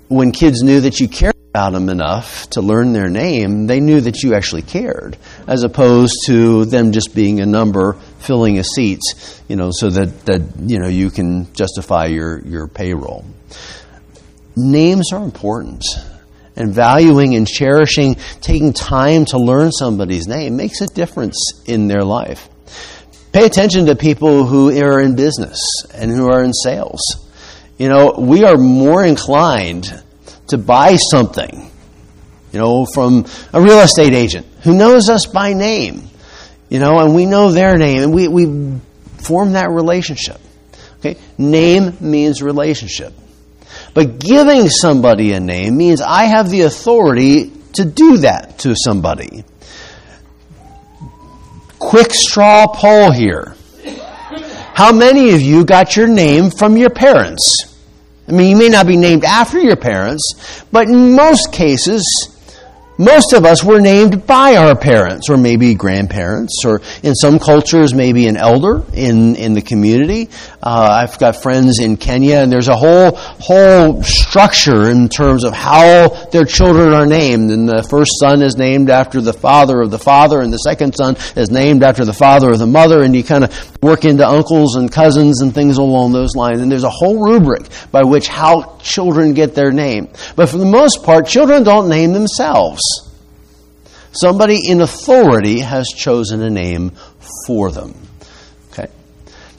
when 0.08 0.32
kids 0.32 0.64
knew 0.64 0.82
that 0.82 1.00
you 1.00 1.08
cared 1.08 1.34
about 1.54 1.74
them 1.74 1.90
enough 1.90 2.50
to 2.50 2.62
learn 2.62 2.94
their 2.94 3.10
name, 3.10 3.68
they 3.68 3.80
knew 3.80 4.02
that 4.02 4.24
you 4.24 4.34
actually 4.34 4.62
cared, 4.62 5.18
as 5.48 5.64
opposed 5.64 6.16
to 6.26 6.66
them 6.66 6.92
just 6.92 7.14
being 7.14 7.40
a 7.40 7.46
number 7.46 7.96
filling 8.24 8.58
a 8.58 8.64
seats, 8.64 9.42
you 9.48 9.56
know, 9.56 9.70
so 9.72 9.90
that, 9.90 10.26
that 10.26 10.42
you 10.60 10.80
know 10.80 10.88
you 10.88 11.10
can 11.10 11.54
justify 11.54 12.06
your, 12.06 12.40
your 12.40 12.68
payroll. 12.68 13.26
Names 14.56 15.12
are 15.12 15.24
important. 15.24 15.84
And 16.56 16.72
valuing 16.72 17.34
and 17.34 17.48
cherishing, 17.48 18.16
taking 18.40 18.74
time 18.74 19.26
to 19.26 19.40
learn 19.40 19.72
somebody's 19.72 20.28
name 20.28 20.56
makes 20.56 20.82
a 20.82 20.88
difference 20.88 21.64
in 21.66 21.88
their 21.88 22.04
life. 22.04 22.48
Pay 23.32 23.48
attention 23.48 23.88
to 23.88 23.96
people 23.96 24.46
who 24.46 24.70
are 24.80 25.02
in 25.02 25.16
business 25.16 25.60
and 25.96 26.12
who 26.12 26.30
are 26.30 26.44
in 26.44 26.54
sales. 26.54 27.02
You 27.80 27.90
know, 27.90 28.14
we 28.20 28.44
are 28.44 28.56
more 28.56 29.04
inclined 29.04 29.92
to 30.50 30.60
buy 30.60 30.98
something, 30.98 31.72
you 32.52 32.60
know, 32.60 32.86
from 32.86 33.26
a 33.52 33.60
real 33.60 33.80
estate 33.80 34.14
agent 34.14 34.46
who 34.62 34.78
knows 34.78 35.10
us 35.10 35.26
by 35.26 35.54
name 35.54 36.08
you 36.74 36.80
know, 36.80 36.98
and 36.98 37.14
we 37.14 37.28
know 37.28 37.52
their 37.52 37.78
name, 37.78 38.02
and 38.02 38.14
we, 38.16 38.28
we 38.28 38.80
form 39.20 39.54
that 39.54 39.70
relationship. 39.70 40.42
Okay? 40.98 41.20
Name 41.38 41.96
means 42.00 42.42
relationship. 42.42 43.14
But 43.94 44.18
giving 44.18 44.70
somebody 44.70 45.34
a 45.34 45.40
name 45.40 45.78
means 45.78 46.02
I 46.02 46.24
have 46.24 46.50
the 46.50 46.62
authority 46.62 47.52
to 47.74 47.86
do 47.86 48.18
that 48.18 48.58
to 48.60 48.76
somebody. 48.76 49.46
Quick 51.78 52.12
straw 52.12 52.66
poll 52.66 53.12
here. 53.12 53.56
How 54.74 54.92
many 54.92 55.36
of 55.36 55.42
you 55.42 55.66
got 55.66 55.96
your 55.96 56.08
name 56.08 56.50
from 56.50 56.76
your 56.76 56.90
parents? 56.90 57.78
I 58.28 58.32
mean, 58.32 58.50
you 58.50 58.58
may 58.58 58.70
not 58.70 58.88
be 58.88 58.98
named 58.98 59.26
after 59.26 59.60
your 59.60 59.76
parents, 59.76 60.66
but 60.72 60.88
in 60.88 61.16
most 61.16 61.54
cases, 61.54 62.33
most 62.98 63.34
of 63.34 63.46
us 63.46 63.64
were 63.64 63.80
named 63.80 64.28
by 64.28 64.56
our 64.56 64.76
parents, 64.76 65.30
or 65.30 65.38
maybe 65.38 65.74
grandparents, 65.74 66.64
or 66.66 66.82
in 67.02 67.16
some 67.16 67.40
cultures, 67.40 67.94
maybe 67.94 68.28
an 68.28 68.38
elder 68.38 68.84
in, 68.94 69.36
in 69.36 69.54
the 69.54 69.62
community. 69.62 70.30
Uh, 70.66 71.04
I've 71.04 71.20
got 71.20 71.36
friends 71.36 71.80
in 71.80 71.98
Kenya, 71.98 72.38
and 72.38 72.50
there's 72.50 72.70
a 72.70 72.76
whole 72.76 73.18
whole 73.18 74.02
structure 74.02 74.90
in 74.90 75.10
terms 75.10 75.44
of 75.44 75.54
how 75.54 76.08
their 76.32 76.46
children 76.46 76.94
are 76.94 77.06
named. 77.06 77.52
And 77.52 77.68
the 77.68 77.84
first 77.84 78.14
son 78.18 78.42
is 78.42 78.56
named 78.56 78.90
after 78.90 79.20
the 79.20 79.34
father 79.34 79.82
of 79.82 79.92
the 79.92 80.00
father, 80.00 80.40
and 80.40 80.54
the 80.54 80.58
second 80.60 80.96
son 80.96 81.18
is 81.36 81.52
named 81.52 81.84
after 81.84 82.06
the 82.06 82.14
father 82.14 82.50
of 82.50 82.60
the 82.60 82.66
mother, 82.66 83.04
and 83.04 83.14
you 83.14 83.26
kind 83.26 83.44
of 83.44 83.84
work 83.84 84.06
into 84.06 84.26
uncles 84.26 84.78
and 84.78 84.90
cousins 84.90 85.42
and 85.42 85.54
things 85.54 85.78
along 85.78 86.14
those 86.14 86.34
lines. 86.34 86.62
And 86.62 86.72
there's 86.72 86.86
a 86.86 86.90
whole 86.90 87.20
rubric 87.20 87.68
by 87.92 88.04
which 88.04 88.30
how 88.30 88.78
children 88.78 89.34
get 89.34 89.56
their 89.56 89.74
name. 89.74 90.08
But 90.38 90.48
for 90.48 90.60
the 90.60 90.66
most 90.66 91.04
part, 91.04 91.28
children 91.28 91.64
don't 91.64 91.90
name 91.90 92.14
themselves. 92.14 92.82
Somebody 94.14 94.60
in 94.66 94.80
authority 94.80 95.60
has 95.60 95.90
chosen 95.90 96.42
a 96.42 96.50
name 96.50 96.94
for 97.46 97.70
them. 97.70 97.96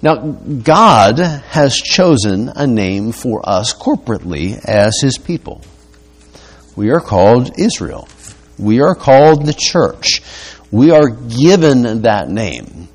Now, 0.05 0.17
God 0.17 1.19
has 1.19 1.75
chosen 1.75 2.51
a 2.55 2.67
name 2.67 3.13
for 3.13 3.41
us 3.43 3.73
corporately 3.73 4.63
as 4.63 5.01
His 5.01 5.17
people. 5.17 5.63
We 6.77 6.91
are 6.91 7.01
called 7.01 7.59
Israel. 7.59 8.07
We 8.59 8.83
are 8.83 8.95
called 8.95 9.47
the 9.47 9.57
church. 9.57 10.21
We 10.71 10.91
are 10.91 11.09
given 11.09 12.03
that 12.03 12.29
name. 12.29 12.89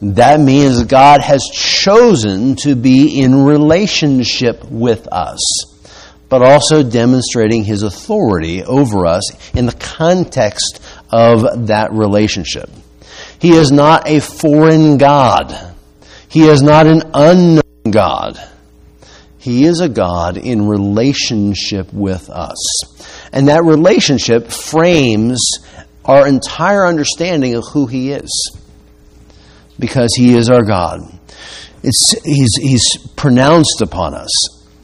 That 0.00 0.40
means 0.40 0.84
God 0.84 1.20
has 1.20 1.44
chosen 1.52 2.56
to 2.56 2.74
be 2.74 3.20
in 3.20 3.44
relationship 3.44 4.64
with 4.64 5.06
us 5.08 5.70
but 6.30 6.42
also 6.42 6.82
demonstrating 6.82 7.62
his 7.62 7.82
authority 7.82 8.64
over 8.64 9.06
us 9.06 9.22
in 9.54 9.66
the 9.66 9.72
context 9.72 10.80
of 11.10 11.66
that 11.68 11.92
relationship. 11.92 12.68
He 13.38 13.50
is 13.50 13.70
not 13.70 14.08
a 14.08 14.20
foreign 14.20 14.96
God. 14.96 15.73
He 16.34 16.48
is 16.48 16.62
not 16.62 16.88
an 16.88 17.02
unknown 17.14 17.62
God. 17.88 18.40
He 19.38 19.66
is 19.66 19.78
a 19.78 19.88
God 19.88 20.36
in 20.36 20.66
relationship 20.66 21.92
with 21.92 22.28
us. 22.28 22.58
And 23.32 23.46
that 23.46 23.62
relationship 23.62 24.48
frames 24.48 25.40
our 26.04 26.26
entire 26.26 26.88
understanding 26.88 27.54
of 27.54 27.62
who 27.68 27.86
He 27.86 28.10
is. 28.10 28.58
Because 29.78 30.12
He 30.16 30.34
is 30.34 30.50
our 30.50 30.64
God. 30.64 31.02
It's, 31.84 32.20
he's, 32.24 32.56
he's 32.56 32.96
pronounced 33.14 33.80
upon 33.80 34.14
us 34.14 34.32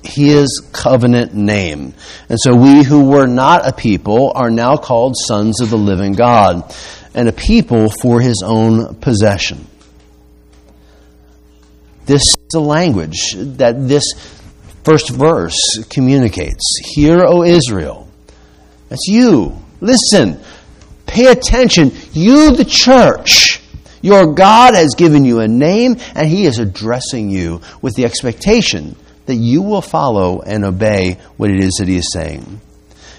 his 0.04 0.62
covenant 0.72 1.34
name. 1.34 1.94
And 2.28 2.38
so 2.40 2.54
we 2.54 2.84
who 2.84 3.10
were 3.10 3.26
not 3.26 3.66
a 3.66 3.72
people 3.72 4.30
are 4.36 4.50
now 4.50 4.76
called 4.76 5.16
sons 5.16 5.60
of 5.60 5.70
the 5.70 5.76
living 5.76 6.12
God 6.12 6.72
and 7.12 7.28
a 7.28 7.32
people 7.32 7.90
for 7.90 8.20
his 8.20 8.40
own 8.46 8.94
possession. 8.94 9.66
This 12.10 12.22
is 12.22 12.38
the 12.50 12.58
language 12.58 13.36
that 13.36 13.86
this 13.86 14.02
first 14.82 15.10
verse 15.10 15.78
communicates. 15.90 16.80
Hear, 16.82 17.24
O 17.24 17.44
Israel. 17.44 18.08
That's 18.88 19.06
you. 19.06 19.56
Listen. 19.80 20.40
Pay 21.06 21.26
attention. 21.26 21.92
You, 22.12 22.50
the 22.56 22.64
church. 22.64 23.62
Your 24.02 24.34
God 24.34 24.74
has 24.74 24.96
given 24.96 25.24
you 25.24 25.38
a 25.38 25.46
name, 25.46 25.98
and 26.16 26.26
He 26.26 26.46
is 26.46 26.58
addressing 26.58 27.30
you 27.30 27.60
with 27.80 27.94
the 27.94 28.06
expectation 28.06 28.96
that 29.26 29.36
you 29.36 29.62
will 29.62 29.80
follow 29.80 30.40
and 30.40 30.64
obey 30.64 31.16
what 31.36 31.50
it 31.50 31.60
is 31.60 31.74
that 31.74 31.86
he 31.86 31.94
is 31.94 32.12
saying. 32.12 32.60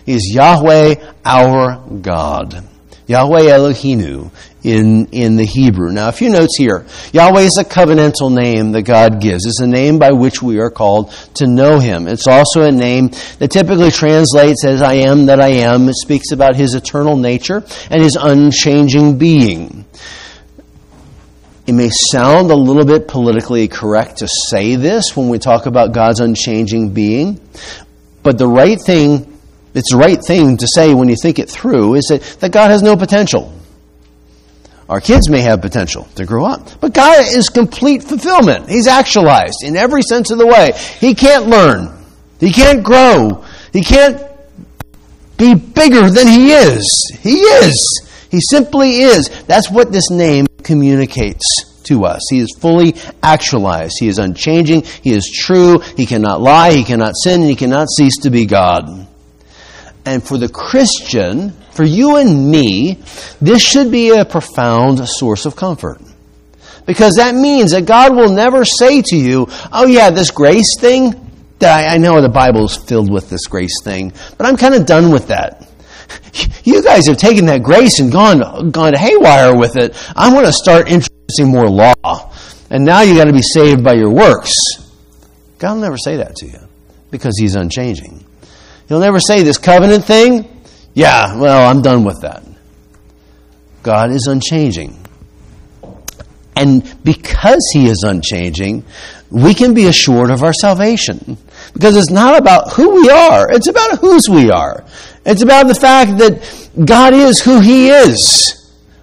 He 0.06 0.12
is 0.12 0.30
Yahweh 0.34 0.96
our 1.24 1.82
God. 2.02 2.68
Yahweh 3.08 3.48
Elohim 3.48 4.32
in, 4.64 5.08
in 5.08 5.38
the 5.38 5.46
Hebrew. 5.46 5.92
Now, 5.92 6.10
a 6.10 6.12
few 6.12 6.30
notes 6.30 6.58
here. 6.58 6.86
Yahweh 7.14 7.42
is 7.42 7.58
a 7.58 7.66
covenantal 7.66 8.34
name 8.34 8.72
that 8.74 8.84
God 8.84 9.20
gives. 9.20 9.46
It's 9.46 9.60
a 9.60 9.68
name 9.68 9.98
by 9.98 10.12
which 10.12 10.42
we 10.42 10.60
are 10.60 10.70
called 10.70 11.12
to 11.36 11.48
know 11.48 11.80
Him. 11.80 12.08
It's 12.08 12.28
also 12.28 12.62
a 12.62 12.72
name 12.72 13.10
that 13.40 13.52
typically 13.52 13.92
translates 13.92 14.64
as 14.64 14.82
I 14.82 14.94
am 14.94 15.26
that 15.28 15.42
I 15.42 15.50
am. 15.50 15.90
It 15.90 15.96
speaks 15.96 16.32
about 16.32 16.56
His 16.56 16.76
eternal 16.76 17.18
nature 17.18 17.64
and 17.90 18.04
His 18.04 18.16
unchanging 18.16 19.18
being. 19.18 19.86
It 21.66 21.74
may 21.74 21.90
sound 21.90 22.52
a 22.52 22.56
little 22.56 22.86
bit 22.86 23.08
politically 23.08 23.68
correct 23.68 24.18
to 24.18 24.28
say 24.28 24.76
this 24.76 25.16
when 25.16 25.30
we 25.30 25.40
talk 25.40 25.68
about 25.68 25.94
God's 25.94 26.20
unchanging 26.20 26.94
being, 26.94 27.40
but 28.24 28.38
the 28.38 28.48
right 28.48 28.80
thing, 28.80 29.40
it's 29.74 29.92
the 29.92 29.98
right 29.98 30.20
thing 30.24 30.58
to 30.58 30.68
say 30.68 30.94
when 30.94 31.08
you 31.08 31.16
think 31.16 31.40
it 31.40 31.50
through, 31.50 31.96
is 31.96 32.06
that, 32.10 32.22
that 32.42 32.52
God 32.52 32.72
has 32.72 32.82
no 32.82 32.98
potential. 32.98 33.54
Our 34.92 35.00
kids 35.00 35.30
may 35.30 35.40
have 35.40 35.62
potential 35.62 36.04
to 36.16 36.26
grow 36.26 36.44
up, 36.44 36.68
but 36.82 36.94
God 36.94 37.26
is 37.26 37.48
complete 37.48 38.04
fulfillment. 38.04 38.70
He's 38.70 38.88
actualized 38.88 39.64
in 39.64 39.78
every 39.78 40.02
sense 40.02 40.32
of 40.32 40.38
the 40.38 40.46
way. 40.46 40.74
He 41.00 41.16
can't 41.16 41.48
learn. 41.48 41.98
He 42.42 42.52
can't 42.52 42.84
grow. 42.84 43.46
He 43.72 43.84
can't 43.84 44.22
be 45.38 45.56
bigger 45.56 46.10
than 46.10 46.28
he 46.28 46.52
is. 46.52 47.18
He 47.22 47.38
is. 47.38 48.28
He 48.30 48.42
simply 48.42 48.98
is. 48.98 49.30
That's 49.48 49.72
what 49.72 49.94
this 49.94 50.12
name 50.12 50.46
communicates 50.62 51.82
to 51.84 52.04
us. 52.04 52.28
He 52.30 52.40
is 52.40 52.54
fully 52.60 52.96
actualized. 53.24 53.96
He 53.98 54.10
is 54.10 54.20
unchanging. 54.20 54.82
He 55.02 55.14
is 55.14 55.32
true. 55.34 55.80
He 55.96 56.06
cannot 56.06 56.42
lie. 56.42 56.74
He 56.74 56.84
cannot 56.84 57.16
sin. 57.16 57.40
And 57.40 57.50
he 57.50 57.56
cannot 57.56 57.88
cease 57.90 58.18
to 58.24 58.30
be 58.30 58.46
God. 58.46 59.08
And 60.04 60.22
for 60.22 60.38
the 60.38 60.50
Christian, 60.50 61.54
for 61.72 61.84
you 61.84 62.18
and 62.18 62.50
me, 62.50 63.00
this 63.42 63.62
should 63.62 63.92
be 63.92 64.10
a 64.10 64.26
profound 64.26 65.08
source 65.08 65.46
of 65.46 65.56
comfort. 65.56 66.02
Because 66.86 67.16
that 67.16 67.36
means 67.36 67.72
that 67.72 67.86
God 67.86 68.16
will 68.16 68.32
never 68.32 68.66
say 68.66 69.02
to 69.04 69.16
you, 69.16 69.48
oh 69.72 69.86
yeah, 69.86 70.10
this 70.10 70.32
grace 70.32 70.80
thing, 70.80 71.14
I 71.62 71.98
know 71.98 72.20
the 72.22 72.30
Bible 72.30 72.66
is 72.66 72.76
filled 72.76 73.12
with 73.12 73.30
this 73.30 73.46
grace 73.46 73.84
thing, 73.84 74.14
but 74.38 74.48
I'm 74.48 74.58
kind 74.58 74.74
of 74.74 74.86
done 74.86 75.12
with 75.12 75.28
that. 75.28 75.68
You 76.64 76.84
guys 76.84 77.08
have 77.08 77.18
taken 77.18 77.46
that 77.46 77.64
grace 77.64 78.00
and 78.00 78.12
gone, 78.12 78.72
gone 78.72 78.94
haywire 78.94 79.56
with 79.56 79.78
it. 79.78 79.96
I 80.16 80.34
want 80.34 80.46
to 80.46 80.54
start 80.54 80.90
introducing 80.90 81.48
more 81.48 81.70
law. 81.70 82.34
And 82.70 82.86
now 82.86 83.02
you 83.02 83.16
got 83.16 83.26
to 83.26 83.34
be 83.34 83.42
saved 83.42 83.84
by 83.84 83.94
your 83.94 84.14
works. 84.14 84.54
God 85.60 85.74
will 85.74 85.82
never 85.82 85.98
say 85.98 86.18
that 86.18 86.36
to 86.38 86.46
you 86.48 86.60
because 87.12 87.38
He's 87.38 87.56
unchanging. 87.56 88.26
He'll 88.88 89.00
never 89.00 89.20
say 89.20 89.44
this 89.44 89.58
covenant 89.58 90.06
thing. 90.06 90.61
Yeah, 90.94 91.38
well, 91.38 91.70
I'm 91.70 91.82
done 91.82 92.04
with 92.04 92.22
that. 92.22 92.44
God 93.84 94.12
is 94.12 94.28
unchanging. 94.28 94.98
And 96.56 97.04
because 97.04 97.62
He 97.74 97.88
is 97.88 98.04
unchanging, 98.06 98.84
we 99.30 99.54
can 99.54 99.74
be 99.74 99.88
assured 99.88 100.30
of 100.32 100.44
our 100.44 100.54
salvation. 100.54 101.38
Because 101.74 101.96
it's 101.96 102.12
not 102.12 102.38
about 102.38 102.74
who 102.74 103.02
we 103.02 103.10
are, 103.10 103.50
it's 103.50 103.68
about 103.68 104.00
whose 104.00 104.28
we 104.30 104.52
are. 104.52 104.84
It's 105.26 105.42
about 105.42 105.68
the 105.68 105.76
fact 105.76 106.18
that 106.18 106.70
God 106.86 107.14
is 107.14 107.42
who 107.42 107.62
He 107.62 107.90
is. 107.90 108.58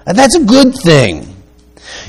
And 0.07 0.17
that's 0.17 0.37
a 0.37 0.45
good 0.45 0.75
thing. 0.75 1.35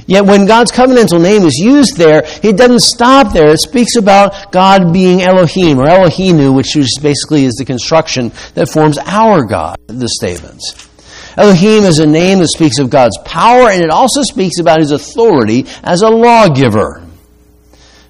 Yet 0.09 0.25
when 0.25 0.47
God's 0.47 0.71
covenantal 0.71 1.21
name 1.21 1.43
is 1.43 1.59
used 1.59 1.95
there, 1.95 2.23
it 2.41 2.57
doesn't 2.57 2.79
stop 2.79 3.31
there. 3.31 3.51
It 3.51 3.59
speaks 3.59 3.95
about 3.95 4.51
God 4.51 4.91
being 4.91 5.21
Elohim 5.21 5.77
or 5.77 5.85
Elohinu, 5.85 6.55
which 6.55 6.73
basically 6.99 7.45
is 7.45 7.53
the 7.53 7.63
construction 7.63 8.31
that 8.55 8.69
forms 8.69 8.97
our 8.97 9.45
God, 9.45 9.77
the 9.85 10.09
statements. 10.09 10.89
Elohim 11.37 11.83
is 11.83 11.99
a 11.99 12.07
name 12.07 12.39
that 12.39 12.47
speaks 12.47 12.79
of 12.79 12.89
God's 12.89 13.19
power, 13.19 13.69
and 13.69 13.83
it 13.83 13.91
also 13.91 14.23
speaks 14.23 14.57
about 14.57 14.79
his 14.79 14.89
authority 14.89 15.67
as 15.83 16.01
a 16.01 16.09
lawgiver. 16.09 17.05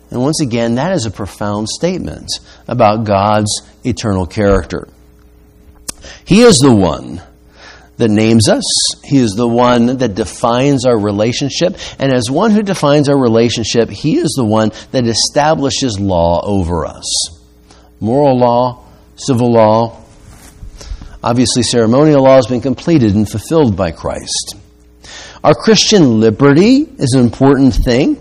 And 0.09 0.21
once 0.21 0.39
again, 0.39 0.75
that 0.75 0.93
is 0.93 1.05
a 1.05 1.11
profound 1.11 1.67
statement 1.67 2.29
about 2.69 3.03
God's 3.03 3.61
eternal 3.83 4.25
character. 4.25 4.87
He 6.23 6.43
is 6.43 6.59
the 6.59 6.73
one 6.73 7.21
that 7.99 8.09
names 8.09 8.49
us. 8.49 8.63
He 9.05 9.17
is 9.19 9.31
the 9.31 9.47
one 9.47 9.97
that 9.97 10.15
defines 10.15 10.85
our 10.85 10.97
relationship. 10.97 11.77
And 11.99 12.12
as 12.12 12.29
one 12.29 12.51
who 12.51 12.63
defines 12.63 13.07
our 13.07 13.17
relationship, 13.17 13.89
He 13.89 14.17
is 14.17 14.33
the 14.35 14.45
one 14.45 14.71
that 14.91 15.05
establishes 15.05 15.99
law 15.99 16.41
over 16.43 16.85
us 16.85 17.39
moral 17.99 18.38
law, 18.38 18.85
civil 19.15 19.51
law. 19.51 20.01
Obviously, 21.23 21.63
ceremonial 21.63 22.23
law 22.23 22.35
has 22.35 22.47
been 22.47 22.62
completed 22.62 23.13
and 23.13 23.29
fulfilled 23.29 23.75
by 23.75 23.91
Christ. 23.91 24.55
Our 25.43 25.53
Christian 25.53 26.19
liberty 26.19 26.88
is 26.97 27.13
an 27.13 27.21
important 27.21 27.73
thing. 27.73 28.17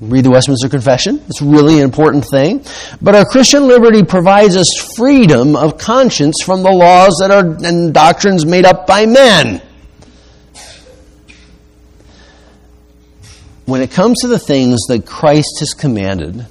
Read 0.00 0.24
the 0.24 0.30
Westminster 0.30 0.68
Confession. 0.68 1.20
It's 1.26 1.42
really 1.42 1.78
an 1.78 1.84
important 1.84 2.24
thing. 2.24 2.64
But 3.02 3.16
our 3.16 3.24
Christian 3.24 3.66
liberty 3.66 4.04
provides 4.04 4.56
us 4.56 4.68
freedom 4.96 5.56
of 5.56 5.76
conscience 5.76 6.40
from 6.44 6.62
the 6.62 6.70
laws 6.70 7.18
that 7.20 7.32
are 7.32 7.44
and 7.66 7.92
doctrines 7.92 8.46
made 8.46 8.64
up 8.64 8.86
by 8.86 9.06
men. 9.06 9.60
When 13.64 13.82
it 13.82 13.90
comes 13.90 14.20
to 14.22 14.28
the 14.28 14.38
things 14.38 14.80
that 14.88 15.04
Christ 15.04 15.56
has 15.58 15.74
commanded, 15.74 16.46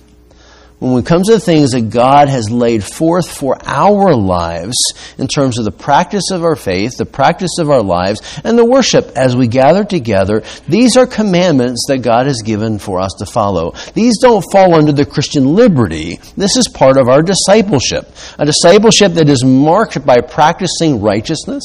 when 0.80 0.94
we 0.94 1.02
come 1.02 1.24
to 1.24 1.32
the 1.32 1.40
things 1.40 1.72
that 1.72 1.90
God 1.90 2.30
has 2.30 2.52
laid 2.52 2.84
forth 2.84 3.36
for 3.36 3.58
our 3.64 4.16
lives 4.16 4.78
in 5.18 5.28
terms 5.28 5.58
of 5.58 5.66
the 5.66 5.72
practice 5.72 6.30
of 6.32 6.44
our 6.44 6.56
faith, 6.56 6.98
the 6.98 7.06
practice 7.06 7.58
of 7.58 7.72
our 7.72 7.82
lives, 7.82 8.40
and 8.44 8.58
the 8.58 8.66
worship 8.66 9.12
as 9.16 9.36
we 9.36 9.48
gather 9.48 9.84
together, 9.84 10.44
these 10.68 10.96
are 10.96 11.08
commandments 11.08 11.86
that 11.88 12.04
God 12.04 12.28
has 12.28 12.44
given 12.44 12.78
for 12.78 13.00
us 13.00 13.12
to 13.18 13.26
follow. 13.26 13.74
These 13.96 14.20
don't 14.20 14.46
fall 14.52 14.76
under 14.76 14.92
the 14.92 15.06
Christian 15.06 15.56
liberty. 15.56 16.20
This 16.36 16.58
is 16.58 16.68
part 16.68 16.98
of 16.98 17.10
our 17.10 17.24
discipleship. 17.24 18.08
A 18.38 18.46
discipleship 18.46 19.14
that 19.14 19.30
is 19.30 19.44
marked 19.44 20.06
by 20.06 20.22
practicing 20.22 21.02
righteousness. 21.02 21.64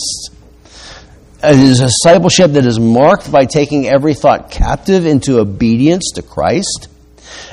It 1.44 1.58
is 1.58 1.80
a 1.80 1.86
discipleship 1.86 2.52
that 2.52 2.64
is 2.64 2.80
marked 2.80 3.30
by 3.30 3.44
taking 3.44 3.86
every 3.86 4.14
thought 4.14 4.50
captive 4.50 5.04
into 5.04 5.38
obedience 5.38 6.12
to 6.14 6.22
Christ 6.22 6.88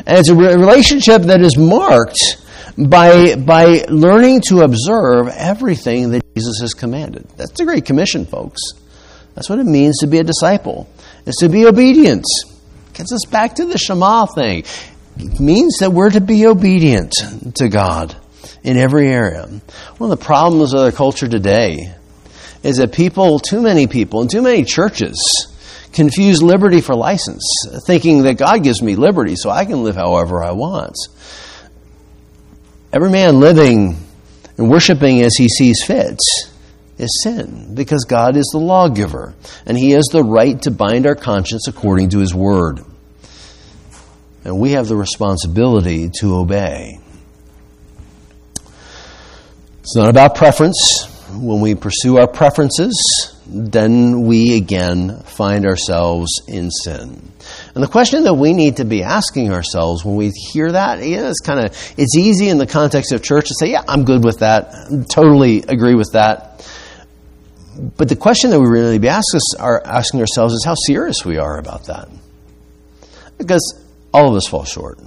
and 0.06 0.18
it's 0.18 0.30
a 0.30 0.36
relationship 0.36 1.24
that 1.24 1.42
is 1.42 1.58
marked 1.58 2.20
by, 2.78 3.36
by 3.36 3.86
learning 3.90 4.42
to 4.48 4.62
observe 4.62 5.28
everything 5.30 6.12
that 6.12 6.24
Jesus 6.36 6.60
has 6.62 6.74
commanded. 6.74 7.28
That's 7.38 7.60
a 7.60 7.66
great 7.66 7.86
commission, 7.86 8.26
folks. 8.26 8.62
That's 9.36 9.50
what 9.50 9.60
it 9.60 9.66
means 9.66 10.00
to 10.00 10.08
be 10.08 10.20
a 10.20 10.24
disciple. 10.24 10.90
It's 11.26 11.40
to 11.40 11.50
be 11.50 11.66
obedient. 11.66 12.26
Gets 12.94 13.14
us 13.14 13.26
back 13.26 13.56
to 13.56 13.66
the 13.66 13.78
Shema 13.78 14.26
thing. 14.26 14.64
It 15.18 15.40
means 15.40 15.80
that 15.80 15.92
we're 15.92 16.10
to 16.10 16.22
be 16.22 16.46
obedient 16.46 17.14
to 17.56 17.68
God 17.68 18.16
in 18.64 18.78
every 18.78 19.08
area. 19.10 19.44
One 19.98 20.12
of 20.12 20.18
the 20.18 20.24
problems 20.24 20.74
of 20.74 20.86
the 20.86 20.92
culture 20.92 21.28
today 21.28 21.94
is 22.64 22.78
that 22.78 22.94
people, 22.94 23.40
too 23.40 23.62
many 23.62 23.88
people, 23.88 24.22
and 24.22 24.30
too 24.30 24.42
many 24.42 24.64
churches, 24.64 25.49
confuse 25.94 26.42
liberty 26.42 26.82
for 26.82 26.96
license, 26.96 27.44
thinking 27.86 28.24
that 28.24 28.36
God 28.36 28.64
gives 28.64 28.82
me 28.82 28.96
liberty 28.96 29.36
so 29.36 29.50
I 29.50 29.66
can 29.66 29.84
live 29.84 29.96
however 29.96 30.44
I 30.44 30.52
want. 30.52 30.96
Every 32.92 33.10
man 33.10 33.40
living 33.40 33.98
and 34.58 34.70
worshiping 34.70 35.22
as 35.22 35.36
he 35.36 35.48
sees 35.48 35.84
fit 35.84 36.20
is 36.98 37.22
sin 37.24 37.74
because 37.76 38.04
God 38.06 38.36
is 38.36 38.50
the 38.52 38.60
lawgiver 38.60 39.34
and 39.66 39.78
he 39.78 39.92
has 39.92 40.06
the 40.12 40.24
right 40.24 40.62
to 40.64 40.72
bind 40.72 41.06
our 41.06 41.16
conscience 41.16 41.68
according 41.68 42.10
to 42.10 42.20
his 42.20 42.34
word. 42.34 42.82
And 44.44 44.60
we 44.60 44.72
have 44.72 44.88
the 44.88 44.96
responsibility 44.96 46.10
to 46.20 46.36
obey. 46.36 47.00
It's 49.82 49.96
not 49.96 50.10
about 50.10 50.36
preference. 50.36 51.08
When 51.32 51.62
we 51.62 51.76
pursue 51.76 52.18
our 52.18 52.28
preferences, 52.28 53.36
then 53.46 54.22
we 54.24 54.56
again 54.56 55.22
find 55.22 55.66
ourselves 55.66 56.30
in 56.48 56.72
sin. 56.72 57.32
And 57.74 57.84
the 57.84 57.88
question 57.88 58.24
that 58.24 58.34
we 58.34 58.54
need 58.54 58.78
to 58.78 58.86
be 58.86 59.04
asking 59.04 59.52
ourselves 59.52 60.04
when 60.04 60.16
we 60.16 60.30
hear 60.30 60.72
that 60.72 61.00
is 61.00 61.40
kind 61.40 61.60
of 61.60 61.94
it's 61.98 62.16
easy 62.16 62.50
in 62.50 62.58
the 62.58 62.68
context 62.68 63.12
of 63.12 63.24
church 63.24 63.48
to 63.48 63.56
say, 63.60 63.72
yeah, 63.72 63.84
I'm 63.88 64.06
good 64.06 64.24
with 64.24 64.40
that. 64.40 64.74
Totally 65.12 65.64
agree 65.64 65.96
with 65.96 66.12
that. 66.14 66.68
But 67.98 68.10
the 68.10 68.16
question 68.16 68.50
that 68.50 68.60
we 68.60 68.68
really 68.68 69.00
be 69.00 69.08
asking, 69.08 69.40
are 69.60 69.82
asking 69.86 70.20
ourselves 70.20 70.54
is 70.54 70.66
how 70.66 70.76
serious 70.76 71.24
we 71.26 71.38
are 71.38 71.58
about 71.58 71.86
that. 71.86 72.10
Because 73.38 73.82
all 74.14 74.30
of 74.30 74.36
us 74.36 74.48
fall 74.48 74.66
short. 74.66 75.00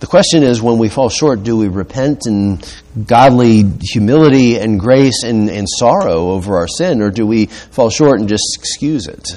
The 0.00 0.06
question 0.06 0.42
is 0.42 0.62
when 0.62 0.78
we 0.78 0.88
fall 0.88 1.10
short, 1.10 1.42
do 1.42 1.58
we 1.58 1.68
repent 1.68 2.26
in 2.26 2.60
godly 3.06 3.64
humility 3.82 4.58
and 4.58 4.80
grace 4.80 5.22
and, 5.22 5.50
and 5.50 5.66
sorrow 5.68 6.30
over 6.30 6.56
our 6.56 6.66
sin, 6.66 7.02
or 7.02 7.10
do 7.10 7.26
we 7.26 7.46
fall 7.46 7.90
short 7.90 8.18
and 8.18 8.28
just 8.28 8.56
excuse 8.58 9.06
it? 9.06 9.28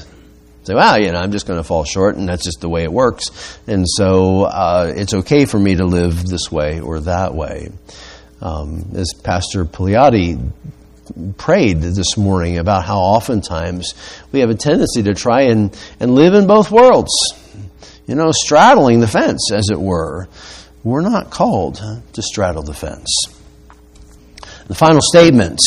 Say, 0.63 0.73
well, 0.73 0.97
you 0.97 1.11
know, 1.11 1.19
I'm 1.19 1.33
just 1.33 1.45
going 1.45 1.59
to 1.59 1.63
fall 1.65 1.83
short, 1.83 2.15
and 2.15 2.29
that's 2.29 2.45
just 2.45 2.61
the 2.61 2.69
way 2.69 2.83
it 2.83 2.93
works. 2.93 3.59
And 3.67 3.85
so 3.85 4.43
uh, 4.43 4.93
it's 4.95 5.13
okay 5.13 5.43
for 5.43 5.59
me 5.59 5.75
to 5.75 5.83
live 5.83 6.25
this 6.25 6.49
way 6.49 6.79
or 6.79 7.01
that 7.01 7.35
way. 7.35 7.69
Um, 8.41 8.91
as 8.95 9.13
Pastor 9.21 9.65
Pugliati 9.65 10.39
prayed 11.37 11.81
this 11.81 12.15
morning 12.15 12.57
about 12.57 12.85
how 12.85 12.99
oftentimes 12.99 13.93
we 14.31 14.39
have 14.39 14.49
a 14.49 14.55
tendency 14.55 15.03
to 15.03 15.13
try 15.13 15.41
and, 15.43 15.77
and 15.99 16.15
live 16.15 16.33
in 16.33 16.47
both 16.47 16.71
worlds, 16.71 17.11
you 18.07 18.15
know, 18.15 18.31
straddling 18.31 18.99
the 18.99 19.07
fence, 19.07 19.51
as 19.51 19.69
it 19.71 19.79
were. 19.79 20.27
We're 20.83 21.01
not 21.01 21.29
called 21.29 21.81
to 22.13 22.21
straddle 22.21 22.63
the 22.63 22.73
fence. 22.73 23.09
The 24.67 24.75
final 24.75 25.01
statement 25.01 25.61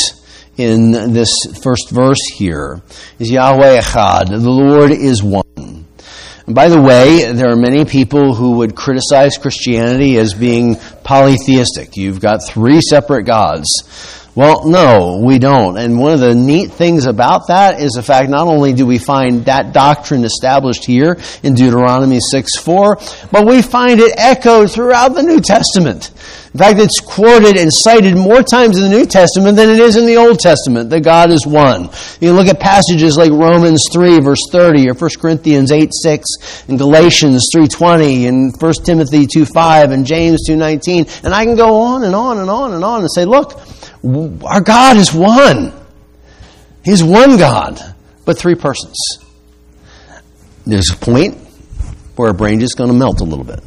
in 0.57 1.13
this 1.13 1.31
first 1.63 1.91
verse 1.91 2.23
here 2.35 2.83
is 3.19 3.31
Yahweh 3.31 3.81
Echad, 3.81 4.29
the 4.29 4.51
Lord 4.51 4.91
is 4.91 5.23
one. 5.23 5.45
And 6.47 6.55
by 6.55 6.69
the 6.69 6.81
way, 6.81 7.33
there 7.33 7.51
are 7.51 7.57
many 7.57 7.85
people 7.85 8.35
who 8.35 8.59
would 8.59 8.77
criticize 8.77 9.37
Christianity 9.37 10.17
as 10.19 10.33
being 10.33 10.77
polytheistic. 11.03 11.97
You've 11.97 12.21
got 12.21 12.47
three 12.47 12.81
separate 12.81 13.25
gods. 13.25 13.69
Well, 14.37 14.69
no, 14.69 15.23
we 15.25 15.39
don't. 15.39 15.79
And 15.79 15.99
one 15.99 16.13
of 16.13 16.21
the 16.21 16.35
neat 16.35 16.71
things 16.71 17.07
about 17.07 17.47
that 17.49 17.81
is 17.81 17.93
the 17.93 18.03
fact 18.03 18.29
not 18.29 18.47
only 18.47 18.75
do 18.75 18.85
we 18.85 18.99
find 18.99 19.47
that 19.47 19.73
doctrine 19.73 20.25
established 20.25 20.85
here 20.85 21.19
in 21.43 21.55
Deuteronomy 21.55 22.21
6 22.21 22.57
4, 22.59 22.99
but 23.33 23.47
we 23.47 23.63
find 23.63 23.99
it 23.99 24.13
echoed 24.19 24.71
throughout 24.71 25.15
the 25.15 25.23
New 25.23 25.41
Testament. 25.41 26.11
In 26.57 26.61
fact, 26.61 26.81
it's 26.81 27.01
quoted 27.01 27.59
and 27.59 27.71
cited 27.71 28.17
more 28.17 28.43
times 28.43 28.79
in 28.79 28.85
the 28.85 28.89
New 28.89 29.05
Testament 29.05 29.57
than 29.59 29.69
it 29.69 29.79
is 29.79 29.95
in 29.95 30.07
the 30.07 30.17
Old 30.17 30.39
Testament, 30.39 30.89
that 30.89 31.03
God 31.03 31.31
is 31.31 31.47
one. 31.47 31.91
You 32.19 32.33
look 32.33 32.47
at 32.47 32.59
passages 32.59 33.19
like 33.19 33.31
Romans 33.31 33.85
3 33.93 34.21
verse 34.21 34.41
30 34.51 34.89
or 34.89 34.95
1 34.95 35.11
Corinthians 35.21 35.71
8 35.71 35.93
6 35.93 36.65
and 36.69 36.79
Galatians 36.79 37.51
3.20 37.55 38.27
and 38.27 38.55
1 38.59 38.73
Timothy 38.87 39.27
2 39.27 39.45
5 39.45 39.91
and 39.91 40.07
James 40.07 40.49
2.19 40.49 41.25
and 41.27 41.35
I 41.35 41.45
can 41.45 41.57
go 41.57 41.79
on 41.79 42.05
and 42.05 42.15
on 42.15 42.39
and 42.39 42.49
on 42.49 42.73
and 42.73 42.83
on 42.83 43.01
and 43.01 43.13
say, 43.13 43.27
look, 43.27 43.61
our 44.43 44.63
God 44.63 44.97
is 44.97 45.13
one. 45.13 45.75
He's 46.83 47.05
one 47.05 47.37
God, 47.37 47.79
but 48.25 48.39
three 48.39 48.55
persons. 48.55 48.97
There's 50.65 50.91
a 50.91 50.97
point 50.97 51.37
where 52.15 52.29
our 52.29 52.35
brain 52.35 52.63
is 52.63 52.73
going 52.73 52.89
to 52.89 52.97
melt 52.97 53.21
a 53.21 53.25
little 53.25 53.45
bit. 53.45 53.63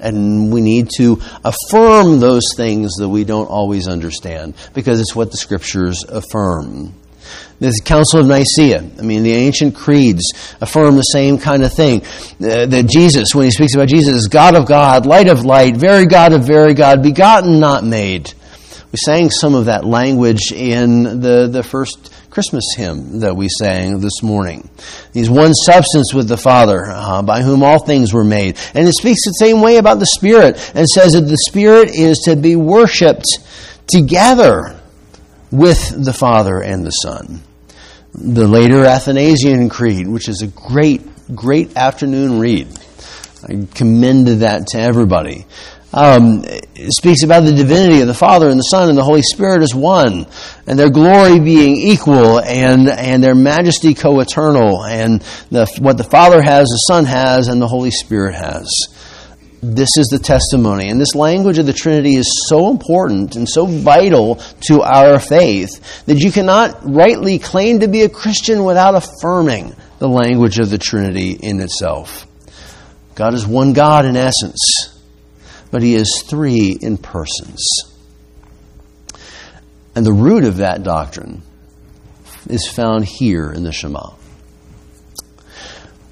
And 0.00 0.52
we 0.52 0.60
need 0.60 0.90
to 0.96 1.20
affirm 1.44 2.20
those 2.20 2.54
things 2.56 2.94
that 2.98 3.08
we 3.08 3.24
don't 3.24 3.48
always 3.48 3.88
understand 3.88 4.54
because 4.74 5.00
it's 5.00 5.14
what 5.14 5.30
the 5.30 5.36
scriptures 5.36 6.04
affirm. 6.08 6.94
The 7.60 7.78
Council 7.84 8.20
of 8.20 8.26
Nicaea, 8.26 8.78
I 8.78 9.02
mean, 9.02 9.22
the 9.22 9.32
ancient 9.32 9.74
creeds 9.74 10.22
affirm 10.62 10.96
the 10.96 11.02
same 11.02 11.36
kind 11.38 11.62
of 11.62 11.72
thing. 11.74 12.00
Uh, 12.42 12.64
that 12.64 12.88
Jesus, 12.90 13.34
when 13.34 13.44
he 13.44 13.50
speaks 13.50 13.74
about 13.74 13.88
Jesus, 13.88 14.14
is 14.14 14.28
God 14.28 14.54
of 14.54 14.66
God, 14.66 15.04
light 15.04 15.28
of 15.28 15.44
light, 15.44 15.76
very 15.76 16.06
God 16.06 16.32
of 16.32 16.44
very 16.44 16.72
God, 16.72 17.02
begotten, 17.02 17.60
not 17.60 17.84
made. 17.84 18.32
We 18.92 18.96
sang 18.96 19.30
some 19.30 19.54
of 19.54 19.66
that 19.66 19.84
language 19.84 20.52
in 20.52 21.20
the, 21.20 21.48
the 21.52 21.62
first 21.62 22.10
Christmas 22.30 22.64
hymn 22.76 23.20
that 23.20 23.34
we 23.34 23.48
sang 23.48 23.98
this 23.98 24.22
morning. 24.22 24.70
He's 25.12 25.28
one 25.28 25.52
substance 25.52 26.14
with 26.14 26.28
the 26.28 26.36
Father, 26.36 26.86
uh, 26.86 27.22
by 27.22 27.42
whom 27.42 27.64
all 27.64 27.80
things 27.80 28.12
were 28.12 28.24
made. 28.24 28.56
And 28.72 28.86
it 28.86 28.92
speaks 28.92 29.24
the 29.24 29.32
same 29.32 29.60
way 29.60 29.78
about 29.78 29.98
the 29.98 30.06
Spirit 30.06 30.72
and 30.76 30.88
says 30.88 31.14
that 31.14 31.22
the 31.22 31.36
Spirit 31.36 31.90
is 31.90 32.18
to 32.26 32.36
be 32.36 32.54
worshiped 32.54 33.26
together 33.88 34.80
with 35.50 36.04
the 36.04 36.12
Father 36.12 36.62
and 36.62 36.86
the 36.86 36.92
Son. 36.92 37.42
The 38.14 38.46
later 38.46 38.84
Athanasian 38.84 39.68
Creed, 39.68 40.06
which 40.06 40.28
is 40.28 40.42
a 40.42 40.46
great, 40.46 41.02
great 41.34 41.76
afternoon 41.76 42.38
read. 42.38 42.68
I 43.42 43.66
commend 43.74 44.28
that 44.28 44.68
to 44.68 44.78
everybody 44.78 45.46
um, 45.92 46.44
speaks 46.88 47.22
about 47.22 47.40
the 47.40 47.52
divinity 47.52 48.00
of 48.00 48.06
the 48.06 48.14
Father 48.14 48.48
and 48.48 48.58
the 48.58 48.64
Son 48.64 48.88
and 48.88 48.96
the 48.96 49.04
Holy 49.04 49.22
Spirit 49.22 49.62
as 49.62 49.74
one, 49.74 50.26
and 50.66 50.78
their 50.78 50.90
glory 50.90 51.40
being 51.40 51.76
equal, 51.76 52.40
and 52.40 52.88
and 52.88 53.22
their 53.22 53.34
majesty 53.34 53.94
co-eternal, 53.94 54.84
and 54.84 55.22
the, 55.50 55.66
what 55.80 55.96
the 55.96 56.04
Father 56.04 56.40
has, 56.42 56.68
the 56.68 56.84
Son 56.88 57.04
has, 57.04 57.48
and 57.48 57.60
the 57.60 57.68
Holy 57.68 57.90
Spirit 57.90 58.34
has. 58.34 58.68
This 59.62 59.98
is 59.98 60.06
the 60.06 60.18
testimony, 60.18 60.88
and 60.88 61.00
this 61.00 61.14
language 61.14 61.58
of 61.58 61.66
the 61.66 61.72
Trinity 61.72 62.14
is 62.14 62.46
so 62.48 62.70
important 62.70 63.36
and 63.36 63.46
so 63.48 63.66
vital 63.66 64.36
to 64.68 64.82
our 64.82 65.18
faith 65.18 66.04
that 66.06 66.18
you 66.18 66.32
cannot 66.32 66.78
rightly 66.82 67.38
claim 67.38 67.80
to 67.80 67.88
be 67.88 68.02
a 68.02 68.08
Christian 68.08 68.64
without 68.64 68.94
affirming 68.94 69.74
the 69.98 70.08
language 70.08 70.58
of 70.58 70.70
the 70.70 70.78
Trinity 70.78 71.32
in 71.32 71.60
itself. 71.60 72.26
God 73.16 73.34
is 73.34 73.46
one 73.46 73.74
God 73.74 74.06
in 74.06 74.16
essence 74.16 74.99
but 75.70 75.82
he 75.82 75.94
is 75.94 76.24
three 76.28 76.76
in 76.80 76.98
persons. 76.98 77.66
And 79.94 80.04
the 80.04 80.12
root 80.12 80.44
of 80.44 80.58
that 80.58 80.82
doctrine 80.82 81.42
is 82.48 82.68
found 82.68 83.04
here 83.04 83.52
in 83.52 83.64
the 83.64 83.72
Shema. 83.72 84.10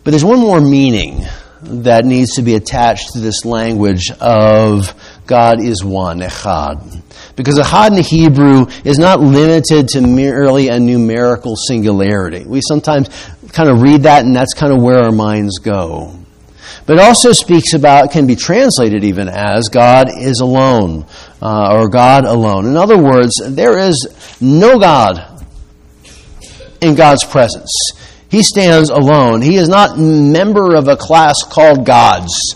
But 0.05 0.11
there's 0.11 0.25
one 0.25 0.41
more 0.41 0.61
meaning 0.61 1.27
that 1.63 2.05
needs 2.05 2.37
to 2.37 2.43
be 2.43 2.55
attached 2.55 3.13
to 3.13 3.21
this 3.21 3.45
language 3.45 4.11
of 4.21 4.95
God 5.27 5.61
is 5.61 5.85
one, 5.85 6.21
echad. 6.21 7.03
Because 7.37 7.59
echad 7.59 7.97
in 7.97 8.03
Hebrew 8.03 8.67
is 8.85 8.99
not 8.99 9.21
limited 9.21 9.89
to 9.89 10.01
merely 10.01 10.69
a 10.69 10.79
numerical 10.79 11.57
singularity. 11.57 12.45
We 12.47 12.61
sometimes 12.67 13.09
kind 13.53 13.69
of 13.69 13.83
read 13.83 14.05
that 14.05 14.25
and 14.25 14.35
that's 14.35 14.55
kind 14.55 14.73
of 14.73 14.81
where 14.81 14.99
our 14.99 15.13
minds 15.13 15.59
go. 15.59 16.15
But 16.87 16.99
also 16.99 17.33
speaks 17.33 17.75
about, 17.75 18.11
can 18.13 18.27
be 18.27 18.37
translated 18.37 19.05
even 19.05 19.29
as 19.29 19.69
God 19.69 20.09
is 20.11 20.41
alone, 20.41 21.07
uh, 21.43 21.75
or 21.75 21.89
God 21.89 22.25
alone. 22.25 22.67
In 22.67 22.77
other 22.77 22.99
words, 22.99 23.35
there 23.45 23.79
is 23.79 24.37
no 24.41 24.79
God 24.79 25.45
in 26.81 26.95
God's 26.95 27.25
presence. 27.25 27.71
He 28.31 28.43
stands 28.43 28.91
alone. 28.91 29.41
He 29.41 29.57
is 29.57 29.69
not 29.69 29.99
member 29.99 30.75
of 30.75 30.89
a 30.89 30.97
class 30.97 31.43
called 31.43 31.87
gods. 31.87 32.55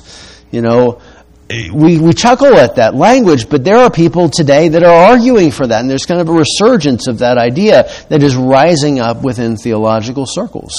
You 0.51 0.61
know, 0.61 1.01
we, 1.49 1.99
we 1.99 2.13
chuckle 2.13 2.55
at 2.57 2.77
that 2.77 2.95
language, 2.95 3.49
but 3.49 3.65
there 3.65 3.79
are 3.79 3.91
people 3.91 4.29
today 4.29 4.69
that 4.69 4.83
are 4.83 5.11
arguing 5.13 5.51
for 5.51 5.67
that, 5.67 5.81
and 5.81 5.91
there's 5.91 6.07
kind 6.07 6.21
of 6.21 6.29
a 6.29 6.33
resurgence 6.33 7.07
of 7.09 7.19
that 7.19 7.39
idea 7.39 7.91
that 8.09 8.23
is 8.23 8.37
rising 8.37 9.01
up 9.01 9.23
within 9.23 9.57
theological 9.57 10.27
circles. 10.27 10.75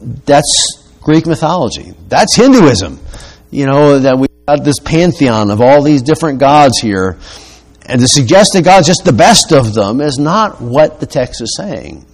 That's 0.00 0.77
Greek 1.08 1.26
mythology. 1.26 1.94
That's 2.08 2.36
Hinduism. 2.36 3.00
You 3.50 3.64
know, 3.64 3.98
that 4.00 4.18
we've 4.18 4.28
got 4.46 4.62
this 4.62 4.78
pantheon 4.78 5.50
of 5.50 5.62
all 5.62 5.80
these 5.80 6.02
different 6.02 6.38
gods 6.38 6.80
here. 6.80 7.16
And 7.86 7.98
to 8.02 8.06
suggest 8.06 8.50
that 8.52 8.62
God's 8.62 8.88
just 8.88 9.06
the 9.06 9.14
best 9.14 9.50
of 9.50 9.72
them 9.72 10.02
is 10.02 10.18
not 10.18 10.60
what 10.60 11.00
the 11.00 11.06
text 11.06 11.40
is 11.40 11.56
saying. 11.56 12.04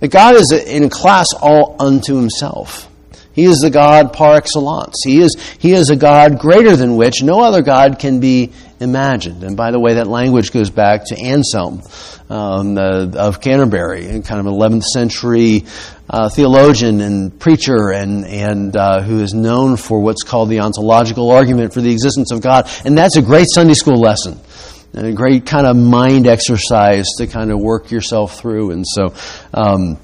That 0.00 0.08
God 0.08 0.36
is 0.36 0.52
in 0.52 0.88
class 0.88 1.34
all 1.34 1.76
unto 1.78 2.16
himself. 2.16 2.90
He 3.34 3.44
is 3.44 3.58
the 3.58 3.68
God 3.68 4.14
par 4.14 4.36
excellence. 4.36 5.02
He 5.04 5.20
is, 5.20 5.36
he 5.58 5.72
is 5.72 5.90
a 5.90 5.96
God 5.96 6.38
greater 6.38 6.76
than 6.76 6.96
which 6.96 7.22
no 7.22 7.42
other 7.42 7.60
God 7.60 7.98
can 7.98 8.20
be 8.20 8.52
imagined. 8.80 9.44
And 9.44 9.54
by 9.54 9.70
the 9.70 9.78
way, 9.78 9.94
that 9.94 10.06
language 10.06 10.50
goes 10.50 10.70
back 10.70 11.04
to 11.08 11.18
Anselm 11.18 11.82
um, 12.30 12.78
uh, 12.78 13.06
of 13.16 13.40
Canterbury, 13.40 14.06
in 14.06 14.22
kind 14.22 14.40
of 14.40 14.46
11th 14.46 14.84
century 14.84 15.64
uh, 16.14 16.28
theologian 16.28 17.00
and 17.00 17.40
preacher, 17.40 17.90
and 17.90 18.24
and 18.24 18.76
uh, 18.76 19.02
who 19.02 19.20
is 19.20 19.34
known 19.34 19.76
for 19.76 19.98
what's 19.98 20.22
called 20.22 20.48
the 20.48 20.60
ontological 20.60 21.32
argument 21.32 21.74
for 21.74 21.80
the 21.80 21.90
existence 21.90 22.30
of 22.30 22.40
God. 22.40 22.70
And 22.84 22.96
that's 22.96 23.16
a 23.16 23.22
great 23.22 23.48
Sunday 23.50 23.74
school 23.74 24.00
lesson. 24.00 24.38
And 24.92 25.08
a 25.08 25.12
great 25.12 25.44
kind 25.44 25.66
of 25.66 25.76
mind 25.76 26.28
exercise 26.28 27.06
to 27.18 27.26
kind 27.26 27.50
of 27.50 27.58
work 27.58 27.90
yourself 27.90 28.38
through. 28.38 28.70
And 28.70 28.84
so, 28.86 29.12
um, 29.52 29.98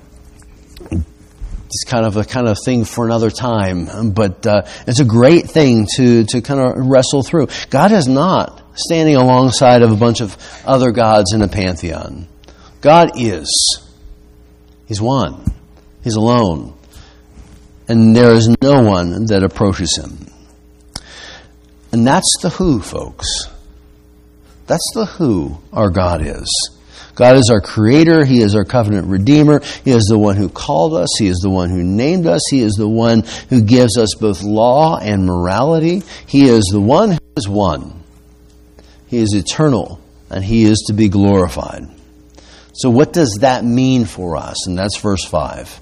it's 0.91 1.85
kind 1.87 2.05
of 2.05 2.17
a 2.17 2.25
kind 2.25 2.49
of 2.49 2.59
thing 2.65 2.85
for 2.85 3.05
another 3.05 3.31
time, 3.31 4.11
but 4.11 4.45
uh, 4.45 4.63
it's 4.89 4.99
a 4.99 5.05
great 5.05 5.49
thing 5.49 5.87
to 5.95 6.25
to 6.25 6.41
kind 6.41 6.59
of 6.59 6.89
wrestle 6.89 7.23
through. 7.23 7.47
God 7.71 7.93
is 7.93 8.09
not 8.09 8.61
standing 8.75 9.15
alongside 9.15 9.83
of 9.83 9.93
a 9.93 9.97
bunch 9.97 10.21
of 10.21 10.37
other 10.67 10.91
gods 10.91 11.33
in 11.33 11.43
a 11.43 11.49
pantheon. 11.49 12.27
God 12.81 13.13
is. 13.15 13.81
He's 14.89 15.01
one. 15.01 15.60
He's 16.03 16.17
alone. 16.17 16.75
And 17.89 18.15
there 18.15 18.33
is 18.33 18.49
no 18.63 18.83
one 18.83 19.27
that 19.27 19.43
approaches 19.43 19.97
him. 19.97 20.27
And 21.93 22.07
that's 22.07 22.37
the 22.41 22.51
who, 22.51 22.81
folks. 22.81 23.27
That's 24.67 24.91
the 24.95 25.07
who 25.07 25.59
our 25.73 25.91
God 25.91 26.25
is. 26.25 26.49
God 27.17 27.37
is 27.37 27.51
our 27.51 27.61
creator. 27.61 28.25
He 28.25 28.41
is 28.41 28.55
our 28.55 28.65
covenant 28.65 29.09
redeemer. 29.09 29.61
He 29.85 29.91
is 29.91 30.05
the 30.05 30.19
one 30.19 30.37
who 30.37 30.49
called 30.49 30.95
us. 30.95 31.09
He 31.19 31.27
is 31.27 31.39
the 31.39 31.51
one 31.51 31.69
who 31.69 31.83
named 31.83 32.27
us. 32.27 32.41
He 32.51 32.61
is 32.61 32.75
the 32.75 32.89
one 32.89 33.25
who 33.49 33.61
gives 33.61 33.99
us 33.99 34.15
both 34.15 34.43
law 34.43 34.99
and 34.99 35.27
morality. 35.27 36.03
He 36.27 36.49
is 36.49 36.65
the 36.73 36.81
one 36.81 37.11
who 37.11 37.19
is 37.37 37.49
one. 37.49 38.05
He 39.09 39.19
is 39.19 39.35
eternal 39.35 40.01
and 40.31 40.45
he 40.45 40.65
is 40.65 40.85
to 40.87 40.93
be 40.93 41.09
glorified. 41.09 41.89
So, 42.73 42.89
what 42.89 43.13
does 43.13 43.39
that 43.41 43.65
mean 43.65 44.05
for 44.05 44.37
us? 44.37 44.67
And 44.67 44.79
that's 44.79 44.99
verse 44.99 45.25
5. 45.25 45.81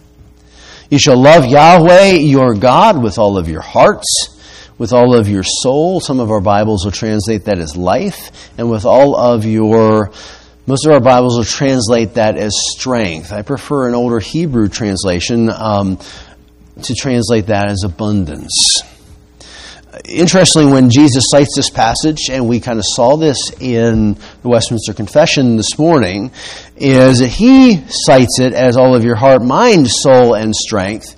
You 0.91 0.99
shall 0.99 1.21
love 1.21 1.45
Yahweh 1.45 2.13
your 2.13 2.55
God 2.55 3.03
with 3.03 3.19
all 3.19 3.37
of 3.37 3.47
your 3.47 3.61
hearts, 3.61 4.41
with 4.79 4.95
all 4.95 5.15
of 5.15 5.29
your 5.29 5.43
soul. 5.45 6.01
Some 6.01 6.19
of 6.19 6.31
our 6.31 6.41
Bibles 6.41 6.85
will 6.85 6.93
translate 6.93 7.45
that 7.45 7.59
as 7.59 7.77
life, 7.77 8.51
and 8.57 8.71
with 8.71 8.87
all 8.87 9.15
of 9.15 9.45
your 9.45 10.13
Most 10.67 10.87
of 10.87 10.93
our 10.93 11.01
Bibles 11.01 11.37
will 11.37 11.45
translate 11.45 12.15
that 12.15 12.39
as 12.39 12.53
strength. 12.55 13.33
I 13.33 13.43
prefer 13.43 13.89
an 13.89 13.95
older 13.95 14.19
Hebrew 14.19 14.69
translation 14.69 15.51
um, 15.51 15.99
to 16.83 16.95
translate 16.95 17.47
that 17.47 17.69
as 17.69 17.85
abundance. 17.85 18.83
Interestingly, 20.05 20.71
when 20.73 20.91
Jesus 20.91 21.25
cites 21.29 21.57
this 21.57 21.71
passage, 21.71 22.29
and 22.31 22.49
we 22.49 22.61
kind 22.61 22.79
of 22.79 22.85
saw 22.87 23.17
this 23.17 23.53
in 23.61 24.15
the 24.43 24.49
Westminster 24.49 24.93
Confession 24.93 25.57
this 25.57 25.79
morning, 25.79 26.31
is 26.77 27.19
he 27.19 27.83
cites 27.89 28.39
it 28.39 28.53
as 28.53 28.77
all 28.77 28.95
of 28.95 29.05
your 29.05 29.17
heart, 29.17 29.43
mind, 29.43 29.89
soul, 29.91 30.35
and 30.35 30.55
strength. 30.55 31.15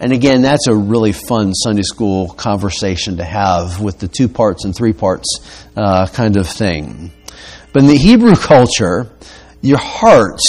And 0.00 0.12
again, 0.12 0.42
that's 0.42 0.66
a 0.66 0.74
really 0.74 1.12
fun 1.12 1.54
Sunday 1.54 1.82
school 1.82 2.28
conversation 2.28 3.18
to 3.18 3.24
have 3.24 3.80
with 3.80 3.98
the 3.98 4.08
two 4.08 4.28
parts 4.28 4.64
and 4.64 4.74
three 4.74 4.92
parts 4.92 5.40
uh, 5.76 6.06
kind 6.08 6.36
of 6.36 6.48
thing. 6.48 7.12
But 7.72 7.82
in 7.82 7.88
the 7.88 7.96
Hebrew 7.96 8.34
culture, 8.34 9.10
your 9.60 9.78
heart, 9.78 10.40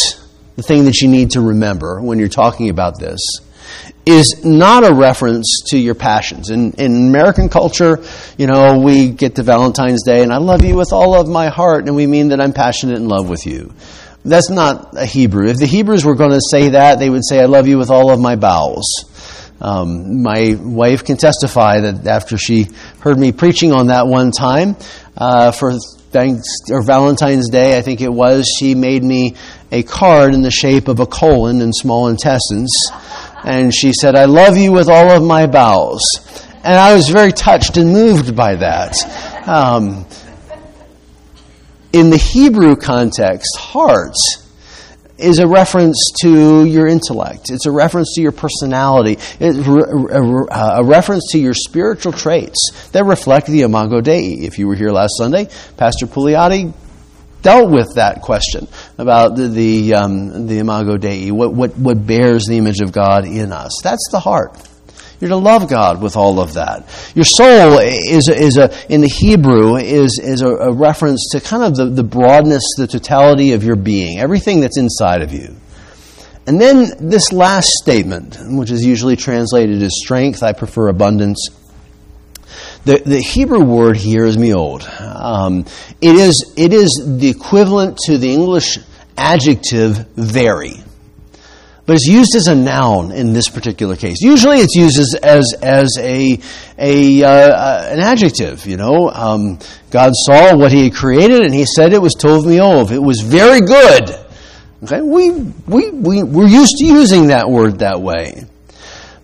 the 0.56 0.64
thing 0.64 0.86
that 0.86 1.02
you 1.02 1.08
need 1.08 1.32
to 1.32 1.42
remember 1.42 2.02
when 2.02 2.20
you're 2.20 2.28
talking 2.28 2.70
about 2.70 3.00
this, 3.00 3.20
is 4.06 4.44
not 4.44 4.84
a 4.84 4.94
reference 4.94 5.64
to 5.68 5.78
your 5.78 5.96
passions. 5.96 6.50
In, 6.50 6.74
in 6.74 7.08
American 7.08 7.50
culture, 7.50 8.04
you 8.38 8.48
know, 8.48 8.80
we 8.80 9.10
get 9.10 9.36
to 9.36 9.44
Valentine's 9.44 10.04
Day 10.04 10.24
and 10.24 10.34
I 10.34 10.38
love 10.38 10.66
you 10.66 10.76
with 10.76 10.92
all 10.92 11.20
of 11.20 11.28
my 11.28 11.48
heart, 11.48 11.88
and 11.88 11.96
we 11.96 12.08
mean 12.08 12.30
that 12.30 12.42
I'm 12.42 12.54
passionate 12.54 12.98
in 12.98 13.08
love 13.08 13.30
with 13.30 13.46
you. 13.46 13.74
That's 14.26 14.50
not 14.50 14.98
a 14.98 15.06
Hebrew. 15.06 15.48
If 15.48 15.58
the 15.58 15.66
Hebrews 15.66 16.06
were 16.06 16.16
going 16.16 16.32
to 16.32 16.42
say 16.42 16.70
that, 16.70 17.00
they 17.00 17.10
would 17.10 17.26
say, 17.26 17.42
I 17.42 17.46
love 17.46 17.68
you 17.68 17.78
with 17.78 17.90
all 17.90 18.10
of 18.12 18.20
my 18.20 18.36
bowels. 18.36 18.86
Um, 19.60 20.22
my 20.22 20.58
wife 20.60 21.06
can 21.06 21.18
testify 21.18 21.82
that 21.82 22.06
after 22.06 22.38
she 22.38 22.68
heard 23.00 23.18
me 23.18 23.32
preaching 23.32 23.72
on 23.72 23.88
that 23.88 24.08
one 24.08 24.32
time 24.32 24.76
uh, 25.18 25.52
for 25.52 25.74
thanks 26.12 26.48
or 26.70 26.84
Valentine's 26.84 27.50
Day, 27.50 27.78
I 27.78 27.82
think 27.82 28.02
it 28.02 28.12
was, 28.12 28.46
she 28.60 28.76
made 28.76 29.04
me 29.04 29.36
a 29.72 29.84
card 29.84 30.34
in 30.34 30.42
the 30.42 30.52
shape 30.52 30.88
of 30.88 31.00
a 31.00 31.06
colon 31.06 31.62
and 31.62 31.74
small 31.74 32.08
intestines 32.08 32.74
and 33.44 33.74
she 33.74 33.94
said, 33.94 34.16
I 34.16 34.26
love 34.26 34.58
you 34.58 34.72
with 34.72 34.90
all 34.90 35.12
of 35.12 35.24
my 35.24 35.48
bowels. 35.48 36.04
And 36.64 36.80
I 36.80 36.94
was 36.94 37.10
very 37.10 37.32
touched 37.32 37.78
and 37.78 37.92
moved 37.92 38.36
by 38.36 38.56
that. 38.56 38.96
Um, 39.48 40.06
in 41.92 42.10
the 42.10 42.18
Hebrew 42.18 42.76
context, 42.76 43.58
heart 43.58 44.16
is 45.18 45.40
a 45.40 45.48
reference 45.48 46.12
to 46.22 46.66
your 46.66 46.88
intellect. 46.88 47.52
It's 47.52 47.66
a 47.66 47.72
reference 47.72 48.16
to 48.16 48.22
your 48.22 48.32
personality. 48.32 49.18
It's 49.40 49.68
a 49.68 50.84
reference 50.84 51.32
to 51.32 51.40
your 51.40 51.54
spiritual 51.54 52.14
traits 52.14 52.90
that 52.94 53.06
reflect 53.06 53.48
the 53.48 53.62
Imago 53.62 54.02
Dei. 54.02 54.32
If 54.32 54.58
you 54.58 54.68
were 54.68 54.76
here 54.76 54.92
last 54.92 55.14
Sunday, 55.18 55.50
Pastor 55.78 56.08
Pugliati 56.08 56.74
dealt 57.44 57.70
with 57.70 57.96
that 57.96 58.22
question 58.22 58.68
about 58.98 59.36
the 59.36 59.48
the, 59.48 59.94
um, 59.94 60.48
the 60.48 60.58
imago 60.58 60.98
Dei, 60.98 61.30
what, 61.30 61.54
what 61.54 61.78
what 61.78 62.08
bears 62.08 62.46
the 62.46 62.58
image 62.58 62.80
of 62.82 62.92
God 62.92 63.26
in 63.26 63.52
us. 63.52 63.80
That's 63.84 64.08
the 64.12 64.20
heart. 64.20 64.58
You're 65.20 65.30
to 65.30 65.36
love 65.38 65.70
God 65.70 66.02
with 66.02 66.18
all 66.18 66.40
of 66.40 66.56
that. 66.56 66.90
Your 67.16 67.24
soul 67.24 67.78
is 67.80 68.28
is 68.28 68.58
a 68.58 68.72
in 68.92 69.02
the 69.02 69.08
Hebrew 69.08 69.78
is 69.78 70.20
is 70.22 70.42
a, 70.42 70.50
a 70.50 70.72
reference 70.74 71.30
to 71.32 71.40
kind 71.40 71.64
of 71.64 71.76
the, 71.76 71.86
the 71.86 72.04
broadness, 72.04 72.64
the 72.78 72.88
totality 72.88 73.54
of 73.54 73.64
your 73.64 73.76
being, 73.76 74.20
everything 74.20 74.60
that's 74.60 74.78
inside 74.78 75.22
of 75.22 75.32
you. 75.32 75.56
And 76.46 76.60
then 76.60 77.08
this 77.08 77.32
last 77.32 77.70
statement, 77.82 78.38
which 78.42 78.70
is 78.70 78.86
usually 78.86 79.16
translated 79.16 79.82
as 79.82 79.94
strength, 80.04 80.44
I 80.44 80.52
prefer 80.52 80.90
abundance 80.90 81.48
the, 82.86 83.02
the 83.06 83.20
Hebrew 83.20 83.64
word 83.64 83.98
here 83.98 84.26
is 84.26 84.38
meod. 84.38 84.84
Um, 85.02 85.66
it, 86.02 86.16
is, 86.16 86.54
it 86.58 86.74
is 86.74 87.02
the 87.06 87.30
equivalent 87.30 87.98
to 88.06 88.18
the 88.18 88.34
English 88.34 88.78
adjective 89.18 90.08
very. 90.16 90.84
But 91.86 91.98
it's 91.98 92.06
used 92.06 92.36
as 92.36 92.48
a 92.48 92.56
noun 92.56 93.12
in 93.12 93.34
this 93.34 93.50
particular 93.50 93.98
case. 93.98 94.22
Usually 94.22 94.60
it's 94.60 94.76
used 94.76 94.98
as, 94.98 95.16
as, 95.22 95.54
as 95.62 95.98
a, 96.00 96.40
a, 96.78 97.24
uh, 97.24 97.28
uh, 97.28 97.90
an 97.92 98.00
adjective, 98.00 98.66
you 98.66 98.78
know. 98.78 99.10
Um, 99.10 99.60
God 99.92 100.14
saw 100.16 100.56
what 100.56 100.72
he 100.72 100.86
had 100.86 100.96
created 100.96 101.42
and 101.42 101.54
he 101.54 101.66
said 101.66 101.94
it 101.94 102.02
was 102.02 102.16
tov 102.16 102.44
meod. 102.44 102.92
It 102.92 103.00
was 103.00 103.20
very 103.20 103.60
good. 103.60 104.10
Okay? 104.84 105.02
We, 105.02 105.32
we, 105.68 105.90
we, 105.92 106.24
we're 106.24 106.48
used 106.48 106.78
to 106.78 106.86
using 106.86 107.28
that 107.28 107.50
word 107.50 107.80
that 107.80 108.02
way. 108.02 108.46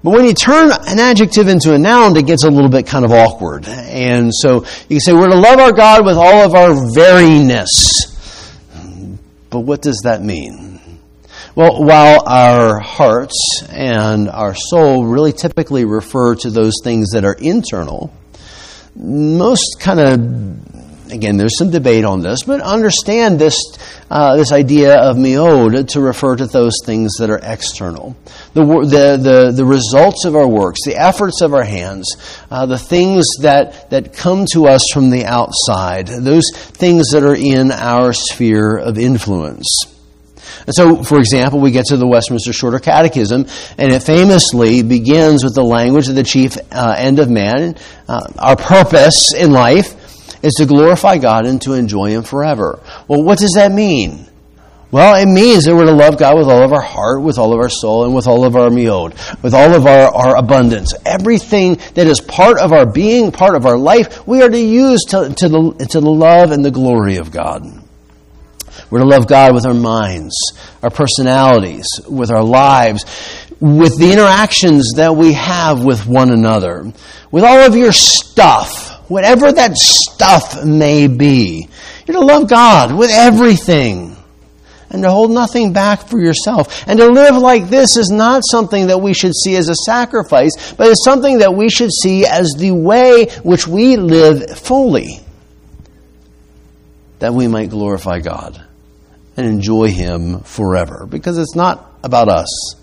But 0.04 0.12
when 0.12 0.26
you 0.26 0.34
turn 0.34 0.72
an 0.72 1.00
adjective 1.00 1.50
into 1.50 1.74
a 1.74 1.78
noun, 1.78 2.16
it 2.16 2.26
gets 2.26 2.46
a 2.46 2.50
little 2.50 2.70
bit 2.70 2.88
kind 2.88 3.04
of 3.04 3.12
awkward. 3.12 3.68
And 3.68 4.32
so 4.34 4.66
you 4.88 4.96
can 4.96 5.00
say 5.02 5.14
we're 5.14 5.28
to 5.28 5.36
love 5.36 5.60
our 5.60 5.74
God 5.74 6.06
with 6.06 6.16
all 6.16 6.46
of 6.46 6.56
our 6.56 6.70
veriness. 6.70 7.68
But 9.50 9.62
what 9.62 9.82
does 9.82 10.02
that 10.04 10.22
mean? 10.22 10.80
Well, 11.56 11.84
while 11.84 12.24
our 12.26 12.80
hearts 12.80 13.64
and 13.70 14.30
our 14.30 14.56
soul 14.56 15.06
really 15.06 15.34
typically 15.34 15.84
refer 15.84 16.36
to 16.36 16.50
those 16.50 16.76
things 16.84 17.10
that 17.12 17.26
are 17.26 17.34
internal, 17.34 18.14
most 18.96 19.78
kind 19.80 20.00
of 20.00 20.69
again, 21.12 21.38
there's 21.38 21.58
some 21.58 21.70
debate 21.70 22.06
on 22.06 22.22
this, 22.22 22.44
but 22.44 22.62
understand 22.62 23.40
this, 23.40 23.60
uh, 24.10 24.36
this 24.36 24.52
idea 24.52 24.96
of 24.96 25.18
meod 25.18 25.88
to 25.90 26.02
refer 26.02 26.36
to 26.36 26.46
those 26.46 26.74
things 26.86 27.16
that 27.20 27.30
are 27.30 27.40
external. 27.42 28.16
The, 28.54 28.64
the, 28.64 29.18
the, 29.22 29.52
the 29.52 29.66
results 29.66 30.26
of 30.26 30.36
our 30.36 30.48
works, 30.48 30.80
the 30.86 30.96
efforts 30.96 31.42
of 31.42 31.54
our 31.54 31.64
hands, 31.64 32.16
uh, 32.50 32.66
the 32.66 32.78
things 32.78 33.26
that, 33.42 33.90
that 33.90 34.14
come 34.14 34.46
to 34.54 34.68
us 34.68 34.86
from 34.94 35.10
the 35.10 35.26
outside, 35.26 36.08
those 36.08 36.50
things 36.54 37.12
that 37.12 37.24
are 37.24 37.36
in 37.36 37.72
our 37.72 38.14
sphere 38.14 38.78
of 38.78 38.98
influence. 38.98 39.96
And 40.66 40.76
so, 40.76 41.04
for 41.04 41.18
example, 41.18 41.60
we 41.60 41.72
get 41.72 41.86
to 41.86 41.98
the 41.98 42.08
Westminster 42.08 42.54
Shorter 42.54 42.80
Catechism, 42.80 43.48
and 43.78 43.92
it 43.92 44.04
famously 44.04 44.84
begins 44.84 45.44
with 45.44 45.56
the 45.56 45.64
language 45.64 46.10
of 46.10 46.16
the 46.16 46.24
chief 46.24 46.58
uh, 46.72 46.96
end 46.98 47.20
of 47.20 47.30
man, 47.30 47.76
uh, 48.08 48.28
our 48.38 48.56
purpose 48.56 49.34
in 49.34 49.52
life, 49.52 49.96
is 50.42 50.54
to 50.56 50.66
glorify 50.66 51.18
God 51.18 51.46
and 51.46 51.62
to 51.62 51.74
enjoy 51.74 52.12
Him 52.12 52.24
forever. 52.24 52.80
Well, 53.08 53.24
what 53.24 53.40
does 53.40 53.54
that 53.56 53.72
mean? 53.72 54.30
Well, 54.92 55.22
it 55.22 55.28
means 55.28 55.66
that 55.66 55.76
we're 55.76 55.86
to 55.86 55.92
love 55.92 56.18
God 56.18 56.36
with 56.36 56.48
all 56.48 56.64
of 56.64 56.74
our 56.74 56.82
heart, 56.82 57.22
with 57.22 57.38
all 57.38 57.54
of 57.54 57.60
our 57.60 57.70
soul, 57.70 58.06
and 58.06 58.16
with 58.16 58.26
all 58.26 58.44
of 58.44 58.56
our 58.56 58.70
meod, 58.70 59.14
with 59.44 59.54
all 59.54 59.76
of 59.76 59.86
our, 59.86 60.14
our 60.16 60.36
abundance. 60.36 60.96
Everything 61.06 61.76
that 61.94 62.08
is 62.08 62.20
part 62.20 62.58
of 62.58 62.74
our 62.74 62.88
being, 62.88 63.32
part 63.32 63.56
of 63.56 63.68
our 63.68 63.78
life, 63.78 64.28
we 64.28 64.42
are 64.42 64.50
to 64.50 64.60
use 64.60 65.04
to, 65.10 65.32
to, 65.38 65.48
the, 65.48 65.88
to 65.92 66.02
the 66.02 66.10
love 66.10 66.50
and 66.52 66.66
the 66.66 66.72
glory 66.72 67.18
of 67.18 67.30
God. 67.30 67.64
We're 68.90 69.00
to 69.00 69.06
love 69.06 69.28
God 69.28 69.54
with 69.54 69.68
our 69.68 69.76
minds, 69.76 70.36
our 70.82 70.90
personalities, 70.90 71.86
with 72.08 72.32
our 72.32 72.44
lives, 72.44 73.06
with 73.60 74.00
the 74.00 74.12
interactions 74.12 74.94
that 74.96 75.16
we 75.16 75.34
have 75.34 75.84
with 75.84 76.08
one 76.08 76.32
another, 76.32 76.92
with 77.30 77.44
all 77.44 77.60
of 77.60 77.76
your 77.76 77.92
stuff 77.92 78.89
whatever 79.10 79.52
that 79.52 79.76
stuff 79.76 80.64
may 80.64 81.08
be. 81.08 81.68
You're 82.08 82.18
to 82.18 82.26
love 82.26 82.48
God 82.48 82.96
with 82.96 83.12
everything 83.12 84.16
and 84.90 85.04
to 85.04 85.12
hold 85.12 85.32
nothing 85.32 85.74
back 85.74 86.08
for 86.08 86.20
yourself. 86.20 86.88
And 86.88 87.00
to 87.00 87.08
live 87.08 87.36
like 87.38 87.70
this 87.70 87.98
is 87.98 88.10
not 88.10 88.44
something 88.46 88.88
that 88.88 89.00
we 89.00 89.14
should 89.14 89.36
see 89.36 89.56
as 89.56 89.70
a 89.70 89.76
sacrifice, 89.76 90.74
but 90.74 90.88
it's 90.88 91.04
something 91.04 91.40
that 91.40 91.54
we 91.54 91.70
should 91.70 91.92
see 91.92 92.26
as 92.26 92.54
the 92.58 92.72
way 92.72 93.28
which 93.44 93.68
we 93.68 93.98
live 93.98 94.58
fully, 94.58 95.20
that 97.20 97.34
we 97.34 97.48
might 97.48 97.70
glorify 97.70 98.20
God 98.20 98.64
and 99.38 99.46
enjoy 99.46 99.88
Him 99.88 100.40
forever. 100.40 101.06
Because 101.08 101.38
it's 101.38 101.56
not 101.56 101.94
about 102.04 102.30
us, 102.30 102.76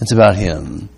it's 0.00 0.12
about 0.12 0.36
Him. 0.36 0.88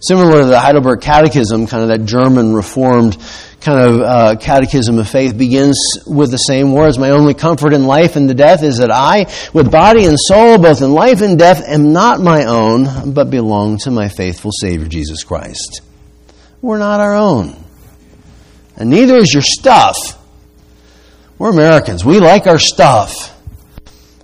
Similar 0.00 0.42
to 0.42 0.46
the 0.48 0.58
Heidelberg 0.58 1.00
Catechism, 1.00 1.68
kind 1.68 1.84
of 1.84 1.88
that 1.90 2.04
German 2.04 2.54
Reformed 2.54 3.16
kind 3.62 3.80
of 3.80 4.00
uh, 4.00 4.36
catechism 4.36 4.98
of 4.98 5.08
faith 5.08 5.38
begins 5.38 5.78
with 6.06 6.30
the 6.30 6.36
same 6.36 6.72
words 6.72 6.98
My 6.98 7.10
only 7.10 7.32
comfort 7.32 7.72
in 7.72 7.86
life 7.86 8.16
and 8.16 8.28
the 8.28 8.34
death 8.34 8.62
is 8.62 8.78
that 8.78 8.90
I, 8.90 9.32
with 9.54 9.70
body 9.70 10.04
and 10.04 10.18
soul, 10.18 10.58
both 10.58 10.82
in 10.82 10.92
life 10.92 11.20
and 11.20 11.38
death, 11.38 11.62
am 11.66 11.92
not 11.92 12.20
my 12.20 12.44
own, 12.44 13.12
but 13.12 13.30
belong 13.30 13.78
to 13.78 13.90
my 13.90 14.08
faithful 14.08 14.50
Savior, 14.52 14.88
Jesus 14.88 15.22
Christ. 15.22 15.80
We're 16.60 16.78
not 16.78 17.00
our 17.00 17.14
own. 17.14 17.56
And 18.76 18.90
neither 18.90 19.16
is 19.16 19.32
your 19.32 19.42
stuff. 19.42 20.18
We're 21.38 21.50
Americans. 21.50 22.04
We 22.04 22.18
like 22.18 22.46
our 22.46 22.58
stuff. 22.58 23.28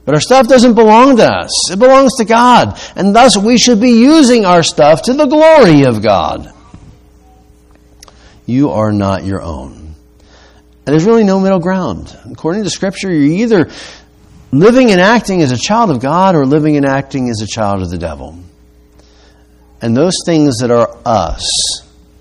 But 0.04 0.14
our 0.14 0.20
stuff 0.20 0.48
doesn't 0.48 0.74
belong 0.74 1.18
to 1.18 1.24
us, 1.24 1.70
it 1.70 1.78
belongs 1.78 2.16
to 2.16 2.24
God. 2.24 2.80
And 2.96 3.14
thus 3.14 3.36
we 3.36 3.58
should 3.58 3.80
be 3.80 3.90
using 3.90 4.46
our 4.46 4.62
stuff 4.62 5.02
to 5.02 5.12
the 5.12 5.26
glory 5.26 5.84
of 5.84 6.02
God. 6.02 6.52
You 8.48 8.70
are 8.70 8.92
not 8.92 9.26
your 9.26 9.42
own. 9.42 9.74
And 9.74 9.94
there's 10.86 11.04
really 11.04 11.22
no 11.22 11.38
middle 11.38 11.58
ground. 11.58 12.18
According 12.32 12.64
to 12.64 12.70
Scripture, 12.70 13.12
you're 13.12 13.42
either 13.44 13.70
living 14.50 14.90
and 14.90 15.02
acting 15.02 15.42
as 15.42 15.52
a 15.52 15.58
child 15.58 15.90
of 15.90 16.00
God 16.00 16.34
or 16.34 16.46
living 16.46 16.78
and 16.78 16.86
acting 16.86 17.28
as 17.28 17.42
a 17.42 17.46
child 17.46 17.82
of 17.82 17.90
the 17.90 17.98
devil. 17.98 18.38
And 19.82 19.94
those 19.94 20.14
things 20.24 20.60
that 20.60 20.70
are 20.70 20.96
us, 21.04 21.46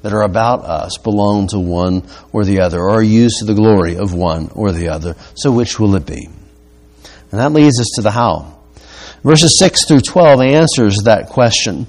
that 0.01 0.11
are 0.11 0.23
about 0.23 0.65
us, 0.65 0.97
belong 0.97 1.47
to 1.47 1.59
one 1.59 2.03
or 2.33 2.43
the 2.43 2.59
other, 2.59 2.81
or 2.81 2.95
are 2.95 3.01
used 3.01 3.37
to 3.39 3.45
the 3.45 3.53
glory 3.53 3.95
of 3.95 4.13
one 4.13 4.51
or 4.53 4.73
the 4.73 4.89
other. 4.89 5.15
So 5.33 5.53
which 5.53 5.79
will 5.79 5.95
it 5.95 6.05
be? 6.05 6.27
And 7.31 7.39
that 7.39 7.53
leads 7.53 7.79
us 7.79 7.91
to 7.95 8.01
the 8.01 8.11
how. 8.11 8.59
Verses 9.23 9.57
6 9.59 9.87
through 9.87 10.01
12 10.01 10.41
answers 10.41 10.97
that 11.03 11.29
question. 11.29 11.87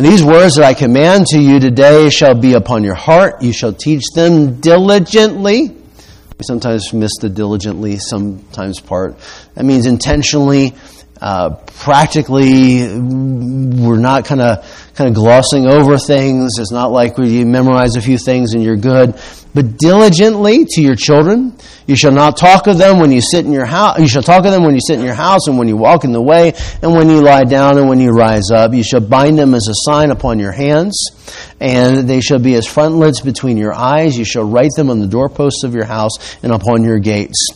And 0.00 0.08
these 0.08 0.24
words 0.24 0.54
that 0.54 0.64
I 0.64 0.72
command 0.72 1.26
to 1.26 1.38
you 1.38 1.60
today 1.60 2.08
shall 2.08 2.34
be 2.34 2.54
upon 2.54 2.84
your 2.84 2.94
heart. 2.94 3.42
You 3.42 3.52
shall 3.52 3.74
teach 3.74 4.02
them 4.14 4.58
diligently. 4.58 5.68
We 5.68 6.42
sometimes 6.42 6.90
miss 6.94 7.18
the 7.20 7.28
diligently, 7.28 7.98
sometimes 7.98 8.80
part. 8.80 9.18
That 9.56 9.66
means 9.66 9.84
intentionally, 9.84 10.72
uh, 11.20 11.50
practically. 11.66 12.88
We're 12.96 13.98
not 13.98 14.24
kind 14.24 14.40
of 14.40 14.92
kind 14.94 15.08
of 15.08 15.14
glossing 15.14 15.66
over 15.66 15.98
things. 15.98 16.52
It's 16.58 16.72
not 16.72 16.92
like 16.92 17.18
you 17.18 17.44
memorize 17.44 17.96
a 17.96 18.00
few 18.00 18.16
things 18.16 18.54
and 18.54 18.62
you're 18.62 18.76
good. 18.76 19.20
But 19.52 19.78
diligently 19.78 20.64
to 20.64 20.82
your 20.82 20.94
children, 20.94 21.56
you 21.86 21.96
shall 21.96 22.12
not 22.12 22.36
talk 22.36 22.68
of 22.68 22.78
them 22.78 23.00
when 23.00 23.10
you 23.10 23.20
sit 23.20 23.44
in 23.44 23.52
your 23.52 23.64
house. 23.64 23.98
You 23.98 24.06
shall 24.06 24.22
talk 24.22 24.44
of 24.44 24.52
them 24.52 24.62
when 24.62 24.74
you 24.74 24.80
sit 24.80 24.98
in 24.98 25.04
your 25.04 25.14
house 25.14 25.48
and 25.48 25.58
when 25.58 25.66
you 25.66 25.76
walk 25.76 26.04
in 26.04 26.12
the 26.12 26.22
way 26.22 26.52
and 26.82 26.92
when 26.94 27.08
you 27.08 27.20
lie 27.20 27.42
down 27.42 27.76
and 27.76 27.88
when 27.88 27.98
you 27.98 28.10
rise 28.10 28.50
up. 28.52 28.72
You 28.72 28.84
shall 28.84 29.00
bind 29.00 29.38
them 29.38 29.54
as 29.54 29.66
a 29.68 29.74
sign 29.90 30.12
upon 30.12 30.38
your 30.38 30.52
hands 30.52 30.96
and 31.58 32.08
they 32.08 32.20
shall 32.20 32.38
be 32.38 32.54
as 32.54 32.66
frontlets 32.66 33.20
between 33.20 33.56
your 33.56 33.74
eyes. 33.74 34.16
You 34.16 34.24
shall 34.24 34.44
write 34.44 34.70
them 34.76 34.88
on 34.88 35.00
the 35.00 35.08
doorposts 35.08 35.64
of 35.64 35.74
your 35.74 35.84
house 35.84 36.12
and 36.44 36.52
upon 36.52 36.84
your 36.84 37.00
gates. 37.00 37.48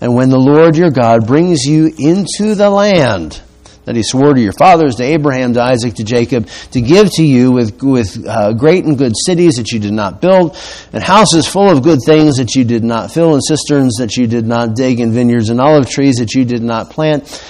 And 0.00 0.14
when 0.14 0.30
the 0.30 0.38
Lord 0.38 0.76
your 0.76 0.90
God 0.90 1.26
brings 1.26 1.64
you 1.64 1.92
into 1.98 2.54
the 2.54 2.70
land, 2.70 3.42
that 3.84 3.96
he 3.96 4.02
swore 4.02 4.34
to 4.34 4.40
your 4.40 4.52
fathers, 4.52 4.96
to 4.96 5.02
Abraham, 5.02 5.54
to 5.54 5.60
Isaac, 5.60 5.94
to 5.94 6.04
Jacob, 6.04 6.48
to 6.70 6.80
give 6.80 7.10
to 7.14 7.24
you 7.24 7.50
with, 7.50 7.82
with 7.82 8.24
uh, 8.26 8.52
great 8.52 8.84
and 8.84 8.96
good 8.96 9.14
cities 9.26 9.56
that 9.56 9.72
you 9.72 9.80
did 9.80 9.92
not 9.92 10.20
build, 10.20 10.56
and 10.92 11.02
houses 11.02 11.46
full 11.46 11.68
of 11.68 11.82
good 11.82 11.98
things 12.04 12.36
that 12.36 12.54
you 12.54 12.64
did 12.64 12.84
not 12.84 13.10
fill, 13.10 13.34
and 13.34 13.42
cisterns 13.44 13.96
that 13.96 14.16
you 14.16 14.26
did 14.26 14.46
not 14.46 14.76
dig, 14.76 15.00
and 15.00 15.12
vineyards 15.12 15.50
and 15.50 15.60
olive 15.60 15.90
trees 15.90 16.16
that 16.16 16.34
you 16.34 16.44
did 16.44 16.62
not 16.62 16.90
plant. 16.90 17.42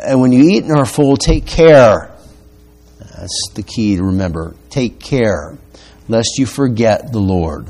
And 0.00 0.20
when 0.20 0.32
you 0.32 0.48
eat 0.48 0.64
and 0.64 0.76
are 0.76 0.86
full, 0.86 1.16
take 1.16 1.46
care. 1.46 2.12
That's 2.98 3.50
the 3.54 3.62
key 3.62 3.96
to 3.96 4.04
remember. 4.04 4.54
Take 4.70 5.00
care, 5.00 5.56
lest 6.08 6.38
you 6.38 6.46
forget 6.46 7.10
the 7.10 7.20
Lord, 7.20 7.68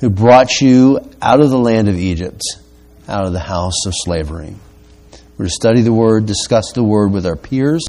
who 0.00 0.10
brought 0.10 0.60
you 0.60 1.00
out 1.22 1.40
of 1.40 1.50
the 1.50 1.58
land 1.58 1.88
of 1.88 1.96
Egypt, 1.96 2.42
out 3.08 3.26
of 3.26 3.32
the 3.32 3.40
house 3.40 3.86
of 3.86 3.94
slavery. 3.96 4.54
We're 5.38 5.46
to 5.46 5.50
study 5.50 5.82
the 5.82 5.92
Word, 5.92 6.26
discuss 6.26 6.72
the 6.72 6.82
Word 6.82 7.12
with 7.12 7.26
our 7.26 7.36
peers, 7.36 7.84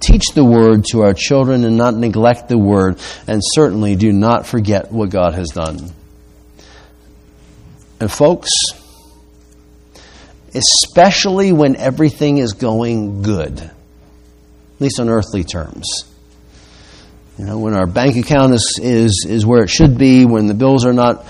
teach 0.00 0.32
the 0.34 0.44
Word 0.44 0.84
to 0.86 1.02
our 1.02 1.14
children, 1.14 1.64
and 1.64 1.76
not 1.76 1.94
neglect 1.94 2.48
the 2.48 2.58
Word, 2.58 2.98
and 3.26 3.40
certainly 3.44 3.94
do 3.94 4.12
not 4.12 4.46
forget 4.46 4.90
what 4.90 5.10
God 5.10 5.34
has 5.34 5.48
done. 5.50 5.92
And, 8.00 8.10
folks, 8.10 8.50
especially 10.54 11.52
when 11.52 11.76
everything 11.76 12.38
is 12.38 12.54
going 12.54 13.22
good, 13.22 13.60
at 13.60 13.70
least 14.80 14.98
on 14.98 15.08
earthly 15.08 15.44
terms. 15.44 16.04
You 17.38 17.44
know, 17.44 17.58
when 17.58 17.74
our 17.74 17.86
bank 17.86 18.16
account 18.16 18.54
is, 18.54 18.80
is, 18.82 19.26
is 19.28 19.46
where 19.46 19.62
it 19.62 19.70
should 19.70 19.96
be, 19.96 20.24
when 20.24 20.46
the 20.46 20.54
bills 20.54 20.84
are 20.84 20.92
not 20.92 21.24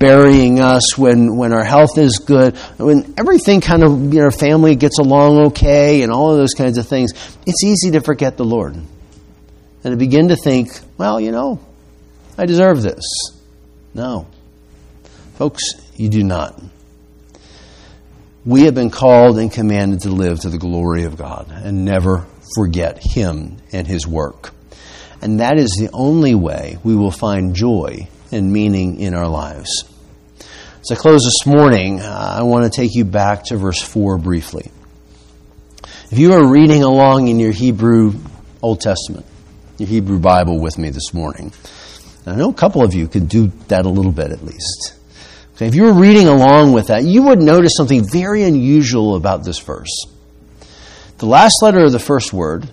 burying 0.00 0.60
us, 0.60 0.98
when, 0.98 1.36
when 1.36 1.52
our 1.52 1.62
health 1.62 1.98
is 1.98 2.18
good, 2.18 2.56
when 2.78 3.14
everything 3.16 3.60
kind 3.60 3.84
of, 3.84 4.12
you 4.12 4.22
know, 4.22 4.30
family 4.30 4.74
gets 4.74 4.98
along 4.98 5.38
okay 5.48 6.02
and 6.02 6.10
all 6.10 6.32
of 6.32 6.38
those 6.38 6.54
kinds 6.54 6.78
of 6.78 6.88
things, 6.88 7.12
it's 7.46 7.62
easy 7.62 7.92
to 7.92 8.00
forget 8.00 8.36
the 8.36 8.44
Lord. 8.44 8.74
And 8.74 9.92
to 9.92 9.96
begin 9.96 10.28
to 10.28 10.36
think, 10.36 10.70
well, 10.98 11.20
you 11.20 11.30
know, 11.30 11.60
I 12.36 12.46
deserve 12.46 12.82
this. 12.82 13.04
No. 13.94 14.26
Folks, 15.34 15.62
you 15.96 16.08
do 16.08 16.24
not. 16.24 16.60
We 18.44 18.62
have 18.62 18.74
been 18.74 18.90
called 18.90 19.38
and 19.38 19.52
commanded 19.52 20.00
to 20.00 20.08
live 20.08 20.40
to 20.40 20.48
the 20.48 20.58
glory 20.58 21.04
of 21.04 21.18
God 21.18 21.50
and 21.50 21.84
never 21.84 22.26
forget 22.54 22.98
Him 23.02 23.58
and 23.70 23.86
His 23.86 24.06
work. 24.06 24.54
And 25.20 25.40
that 25.40 25.58
is 25.58 25.76
the 25.78 25.90
only 25.92 26.34
way 26.34 26.78
we 26.82 26.96
will 26.96 27.10
find 27.10 27.54
joy 27.54 28.08
and 28.32 28.50
meaning 28.50 28.98
in 28.98 29.12
our 29.12 29.28
lives. 29.28 29.89
As 30.82 30.90
I 30.90 30.94
close 30.94 31.24
this 31.24 31.44
morning, 31.44 32.00
uh, 32.00 32.36
I 32.38 32.42
want 32.42 32.64
to 32.64 32.74
take 32.74 32.94
you 32.94 33.04
back 33.04 33.44
to 33.44 33.58
verse 33.58 33.82
4 33.82 34.16
briefly. 34.16 34.70
If 36.10 36.18
you 36.18 36.32
are 36.32 36.50
reading 36.50 36.82
along 36.82 37.28
in 37.28 37.38
your 37.38 37.52
Hebrew 37.52 38.14
Old 38.62 38.80
Testament, 38.80 39.26
your 39.76 39.90
Hebrew 39.90 40.18
Bible 40.18 40.58
with 40.58 40.78
me 40.78 40.88
this 40.88 41.12
morning, 41.12 41.52
I 42.24 42.34
know 42.34 42.48
a 42.48 42.54
couple 42.54 42.82
of 42.82 42.94
you 42.94 43.08
could 43.08 43.28
do 43.28 43.48
that 43.68 43.84
a 43.84 43.90
little 43.90 44.10
bit 44.10 44.30
at 44.30 44.42
least. 44.42 44.94
Okay, 45.54 45.66
if 45.66 45.74
you 45.74 45.82
were 45.82 45.92
reading 45.92 46.28
along 46.28 46.72
with 46.72 46.86
that, 46.86 47.04
you 47.04 47.24
would 47.24 47.40
notice 47.40 47.72
something 47.76 48.08
very 48.10 48.42
unusual 48.44 49.16
about 49.16 49.44
this 49.44 49.58
verse. 49.58 50.06
The 51.18 51.26
last 51.26 51.62
letter 51.62 51.84
of 51.84 51.92
the 51.92 51.98
first 51.98 52.32
word 52.32 52.70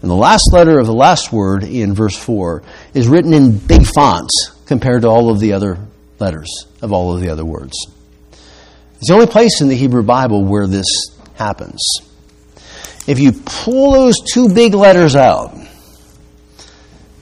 and 0.00 0.10
the 0.10 0.14
last 0.14 0.50
letter 0.50 0.78
of 0.78 0.86
the 0.86 0.94
last 0.94 1.30
word 1.30 1.62
in 1.62 1.92
verse 1.92 2.16
4 2.16 2.62
is 2.94 3.06
written 3.06 3.34
in 3.34 3.58
big 3.58 3.84
fonts 3.84 4.52
compared 4.64 5.02
to 5.02 5.08
all 5.08 5.30
of 5.30 5.40
the 5.40 5.52
other 5.52 5.76
letters 6.18 6.66
of 6.82 6.92
all 6.92 7.14
of 7.14 7.20
the 7.20 7.28
other 7.28 7.44
words. 7.44 7.74
It's 8.98 9.08
the 9.08 9.14
only 9.14 9.26
place 9.26 9.60
in 9.60 9.68
the 9.68 9.76
Hebrew 9.76 10.02
Bible 10.02 10.44
where 10.44 10.66
this 10.66 10.86
happens. 11.34 11.80
If 13.06 13.18
you 13.18 13.32
pull 13.32 13.92
those 13.92 14.16
two 14.32 14.48
big 14.48 14.74
letters 14.74 15.14
out 15.14 15.54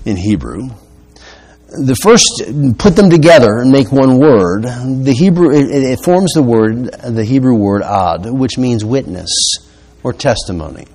in 0.05 0.17
Hebrew, 0.17 0.69
the 1.69 1.97
first 1.97 2.43
put 2.79 2.95
them 2.95 3.11
together 3.11 3.59
and 3.59 3.73
make 3.73 3.91
one 3.91 4.19
word. 4.19 4.63
The 4.65 5.15
Hebrew 5.17 5.51
it, 5.51 5.71
it 5.71 6.05
forms 6.05 6.33
the 6.35 6.43
word, 6.43 6.93
the 6.93 7.25
Hebrew 7.25 7.55
word 7.55 7.83
ad, 7.83 8.27
which 8.27 8.59
means 8.59 8.85
witness 8.85 9.31
or 10.03 10.13
testimony. 10.13 10.87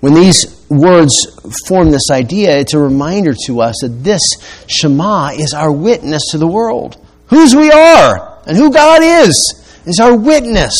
When 0.00 0.14
these 0.14 0.64
words 0.70 1.26
form 1.66 1.90
this 1.90 2.10
idea, 2.10 2.58
it's 2.58 2.74
a 2.74 2.78
reminder 2.78 3.34
to 3.46 3.60
us 3.60 3.76
that 3.82 4.02
this 4.02 4.22
Shema 4.66 5.32
is 5.34 5.52
our 5.52 5.70
witness 5.70 6.22
to 6.30 6.38
the 6.38 6.46
world. 6.46 6.96
Whose 7.26 7.54
we 7.54 7.70
are 7.70 8.38
and 8.46 8.56
who 8.56 8.72
God 8.72 9.02
is 9.02 9.82
is 9.84 10.00
our 10.00 10.16
witness 10.16 10.74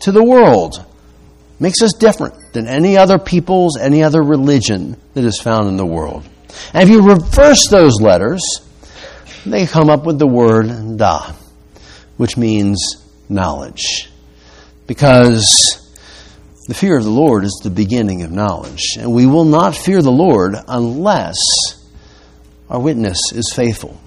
to 0.00 0.12
the 0.12 0.22
world. 0.22 0.84
Makes 1.60 1.82
us 1.82 1.92
different 1.92 2.52
than 2.52 2.68
any 2.68 2.96
other 2.96 3.18
peoples, 3.18 3.76
any 3.76 4.04
other 4.04 4.22
religion 4.22 4.96
that 5.14 5.24
is 5.24 5.40
found 5.40 5.68
in 5.68 5.76
the 5.76 5.86
world. 5.86 6.24
And 6.72 6.82
if 6.82 6.88
you 6.88 7.02
reverse 7.02 7.68
those 7.68 8.00
letters, 8.00 8.42
they 9.44 9.66
come 9.66 9.90
up 9.90 10.04
with 10.04 10.18
the 10.20 10.26
word 10.26 10.96
da, 10.96 11.32
which 12.16 12.36
means 12.36 13.04
knowledge. 13.28 14.10
Because 14.86 15.87
the 16.68 16.74
fear 16.74 16.98
of 16.98 17.04
the 17.04 17.10
Lord 17.10 17.44
is 17.44 17.60
the 17.62 17.70
beginning 17.70 18.22
of 18.22 18.30
knowledge. 18.30 18.98
And 18.98 19.12
we 19.12 19.24
will 19.24 19.46
not 19.46 19.74
fear 19.74 20.02
the 20.02 20.12
Lord 20.12 20.54
unless 20.68 21.38
our 22.68 22.78
witness 22.78 23.32
is 23.32 23.50
faithful, 23.56 23.98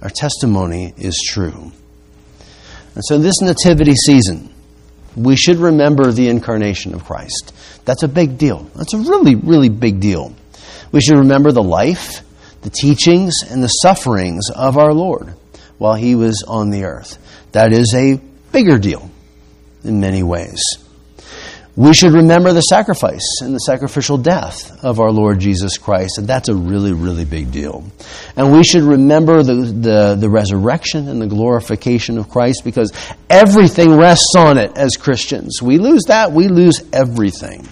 our 0.00 0.08
testimony 0.08 0.94
is 0.96 1.20
true. 1.28 1.72
And 2.94 3.04
so, 3.04 3.18
this 3.18 3.40
nativity 3.40 3.96
season, 3.96 4.54
we 5.16 5.34
should 5.34 5.56
remember 5.56 6.12
the 6.12 6.28
incarnation 6.28 6.94
of 6.94 7.04
Christ. 7.04 7.52
That's 7.84 8.04
a 8.04 8.08
big 8.08 8.38
deal. 8.38 8.70
That's 8.76 8.94
a 8.94 8.98
really, 8.98 9.34
really 9.34 9.68
big 9.68 9.98
deal. 9.98 10.32
We 10.92 11.00
should 11.00 11.18
remember 11.18 11.50
the 11.50 11.64
life, 11.64 12.20
the 12.62 12.70
teachings, 12.70 13.42
and 13.50 13.60
the 13.60 13.68
sufferings 13.68 14.50
of 14.50 14.78
our 14.78 14.94
Lord 14.94 15.34
while 15.78 15.94
he 15.94 16.14
was 16.14 16.44
on 16.46 16.70
the 16.70 16.84
earth. 16.84 17.18
That 17.50 17.72
is 17.72 17.92
a 17.92 18.20
bigger 18.52 18.78
deal 18.78 19.10
in 19.82 19.98
many 19.98 20.22
ways. 20.22 20.62
We 21.76 21.92
should 21.92 22.12
remember 22.12 22.52
the 22.52 22.60
sacrifice 22.60 23.40
and 23.40 23.52
the 23.52 23.58
sacrificial 23.58 24.16
death 24.16 24.84
of 24.84 25.00
our 25.00 25.10
Lord 25.10 25.40
Jesus 25.40 25.76
Christ, 25.76 26.18
and 26.18 26.26
that's 26.28 26.48
a 26.48 26.54
really, 26.54 26.92
really 26.92 27.24
big 27.24 27.50
deal. 27.50 27.84
And 28.36 28.52
we 28.52 28.62
should 28.62 28.84
remember 28.84 29.42
the, 29.42 29.54
the, 29.54 30.16
the, 30.16 30.30
resurrection 30.30 31.08
and 31.08 31.20
the 31.20 31.26
glorification 31.26 32.16
of 32.16 32.28
Christ 32.28 32.62
because 32.64 32.92
everything 33.28 33.96
rests 33.96 34.34
on 34.36 34.56
it 34.56 34.78
as 34.78 34.96
Christians. 34.96 35.60
We 35.60 35.78
lose 35.78 36.04
that, 36.04 36.30
we 36.30 36.46
lose 36.46 36.80
everything. 36.92 37.66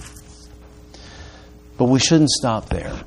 But 1.78 1.84
we 1.84 2.00
shouldn't 2.00 2.30
stop 2.30 2.70
there. 2.70 2.98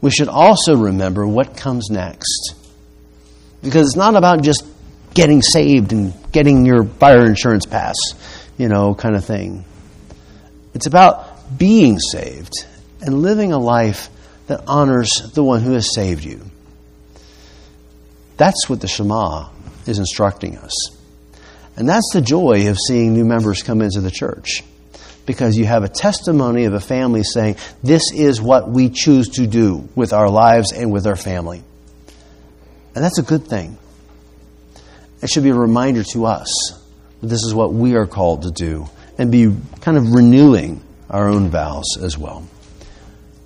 We 0.00 0.10
should 0.10 0.28
also 0.28 0.74
remember 0.74 1.26
what 1.26 1.54
comes 1.54 1.90
next. 1.90 2.54
Because 3.62 3.88
it's 3.88 3.96
not 3.96 4.16
about 4.16 4.42
just 4.42 4.64
getting 5.12 5.42
saved 5.42 5.92
and 5.92 6.14
getting 6.32 6.64
your 6.64 6.84
fire 6.84 7.26
insurance 7.26 7.66
pass 7.66 7.94
you 8.56 8.68
know, 8.68 8.94
kind 8.94 9.16
of 9.16 9.24
thing. 9.24 9.64
It's 10.74 10.86
about 10.86 11.58
being 11.58 11.98
saved 11.98 12.52
and 13.00 13.22
living 13.22 13.52
a 13.52 13.58
life 13.58 14.08
that 14.46 14.64
honors 14.66 15.10
the 15.34 15.42
one 15.42 15.60
who 15.62 15.72
has 15.72 15.94
saved 15.94 16.24
you. 16.24 16.40
That's 18.36 18.68
what 18.68 18.80
the 18.80 18.88
Shema 18.88 19.48
is 19.86 19.98
instructing 19.98 20.58
us. 20.58 20.72
And 21.76 21.88
that's 21.88 22.10
the 22.12 22.20
joy 22.20 22.68
of 22.68 22.78
seeing 22.78 23.14
new 23.14 23.24
members 23.24 23.62
come 23.62 23.82
into 23.82 24.00
the 24.00 24.10
church. 24.10 24.62
Because 25.26 25.56
you 25.56 25.64
have 25.64 25.84
a 25.84 25.88
testimony 25.88 26.64
of 26.64 26.74
a 26.74 26.80
family 26.80 27.22
saying, 27.22 27.56
This 27.82 28.12
is 28.12 28.42
what 28.42 28.68
we 28.68 28.90
choose 28.90 29.28
to 29.30 29.46
do 29.46 29.88
with 29.94 30.12
our 30.12 30.28
lives 30.28 30.72
and 30.72 30.92
with 30.92 31.06
our 31.06 31.16
family. 31.16 31.62
And 32.94 33.02
that's 33.02 33.18
a 33.18 33.22
good 33.22 33.46
thing. 33.46 33.78
It 35.22 35.30
should 35.30 35.42
be 35.42 35.50
a 35.50 35.54
reminder 35.54 36.04
to 36.12 36.26
us 36.26 36.83
this 37.28 37.44
is 37.44 37.54
what 37.54 37.72
we 37.72 37.94
are 37.96 38.06
called 38.06 38.42
to 38.42 38.50
do 38.50 38.88
and 39.18 39.30
be 39.30 39.54
kind 39.80 39.96
of 39.96 40.12
renewing 40.12 40.82
our 41.10 41.28
own 41.28 41.48
vows 41.48 41.96
as 42.02 42.18
well. 42.18 42.46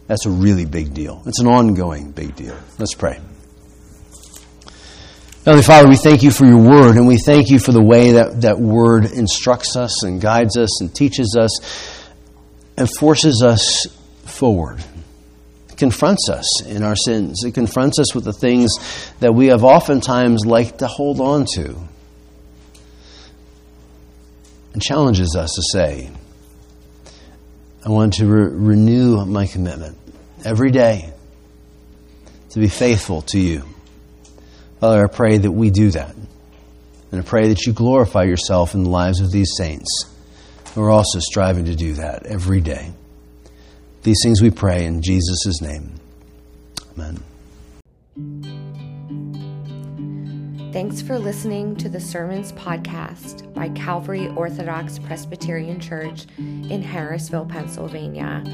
That's 0.07 0.24
a 0.24 0.31
really 0.31 0.64
big 0.64 0.95
deal. 0.95 1.22
It's 1.26 1.41
an 1.41 1.47
ongoing 1.47 2.12
big 2.12 2.35
deal. 2.35 2.57
Let's 2.79 2.95
pray. 2.95 3.20
Heavenly 5.45 5.62
Father, 5.62 5.89
we 5.89 5.97
thank 5.97 6.22
you 6.22 6.31
for 6.31 6.47
your 6.47 6.59
word, 6.59 6.97
and 6.97 7.07
we 7.07 7.16
thank 7.18 7.49
you 7.49 7.59
for 7.59 7.72
the 7.72 7.83
way 7.83 8.12
that 8.12 8.43
that 8.43 8.59
word 8.59 9.05
instructs 9.07 9.76
us 9.76 10.03
and 10.03 10.20
guides 10.20 10.57
us 10.57 10.81
and 10.81 10.95
teaches 10.95 11.37
us 11.39 12.09
and 12.76 12.89
forces 12.99 13.43
us 13.43 13.87
forward. 14.24 14.83
It 15.70 15.76
confronts 15.76 16.29
us 16.29 16.62
in 16.66 16.83
our 16.83 16.97
sins. 16.97 17.45
It 17.45 17.53
confronts 17.53 17.99
us 17.99 18.14
with 18.14 18.24
the 18.24 18.33
things 18.33 18.72
that 19.20 19.35
we 19.35 19.47
have 19.47 19.64
oftentimes 19.64 20.45
liked 20.45 20.79
to 20.81 20.87
hold 20.87 21.20
on 21.20 21.47
to. 21.55 21.76
Challenges 24.81 25.37
us 25.37 25.55
to 25.55 25.62
say, 25.72 26.11
I 27.85 27.91
want 27.91 28.14
to 28.14 28.26
re- 28.26 28.51
renew 28.53 29.24
my 29.24 29.47
commitment 29.47 29.97
every 30.45 30.70
day 30.70 31.12
to 32.51 32.59
be 32.59 32.68
faithful 32.68 33.22
to 33.22 33.39
you. 33.39 33.64
Father, 34.81 35.05
I 35.05 35.09
pray 35.09 35.39
that 35.39 35.51
we 35.51 35.70
do 35.70 35.91
that. 35.91 36.14
And 37.11 37.20
I 37.20 37.24
pray 37.24 37.49
that 37.49 37.66
you 37.66 37.72
glorify 37.72 38.24
yourself 38.24 38.74
in 38.74 38.85
the 38.85 38.91
lives 38.91 39.20
of 39.20 39.33
these 39.33 39.53
saints 39.57 39.89
who 40.74 40.83
are 40.83 40.91
also 40.91 41.18
striving 41.20 41.64
to 41.66 41.74
do 41.74 41.95
that 41.95 42.26
every 42.26 42.61
day. 42.61 42.93
These 44.03 44.18
things 44.22 44.43
we 44.43 44.51
pray 44.51 44.85
in 44.85 45.03
Jesus' 45.03 45.61
name. 45.61 45.95
Amen. 46.97 48.58
Thanks 50.79 51.03
for 51.03 51.18
listening 51.18 51.74
to 51.79 51.89
the 51.89 51.99
Sermons 51.99 52.53
Podcast 52.53 53.53
by 53.53 53.68
Calvary 53.70 54.29
Orthodox 54.37 55.01
Presbyterian 55.01 55.81
Church 55.81 56.26
in 56.39 56.85
Harrisville, 56.85 57.49
Pennsylvania. 57.49 58.45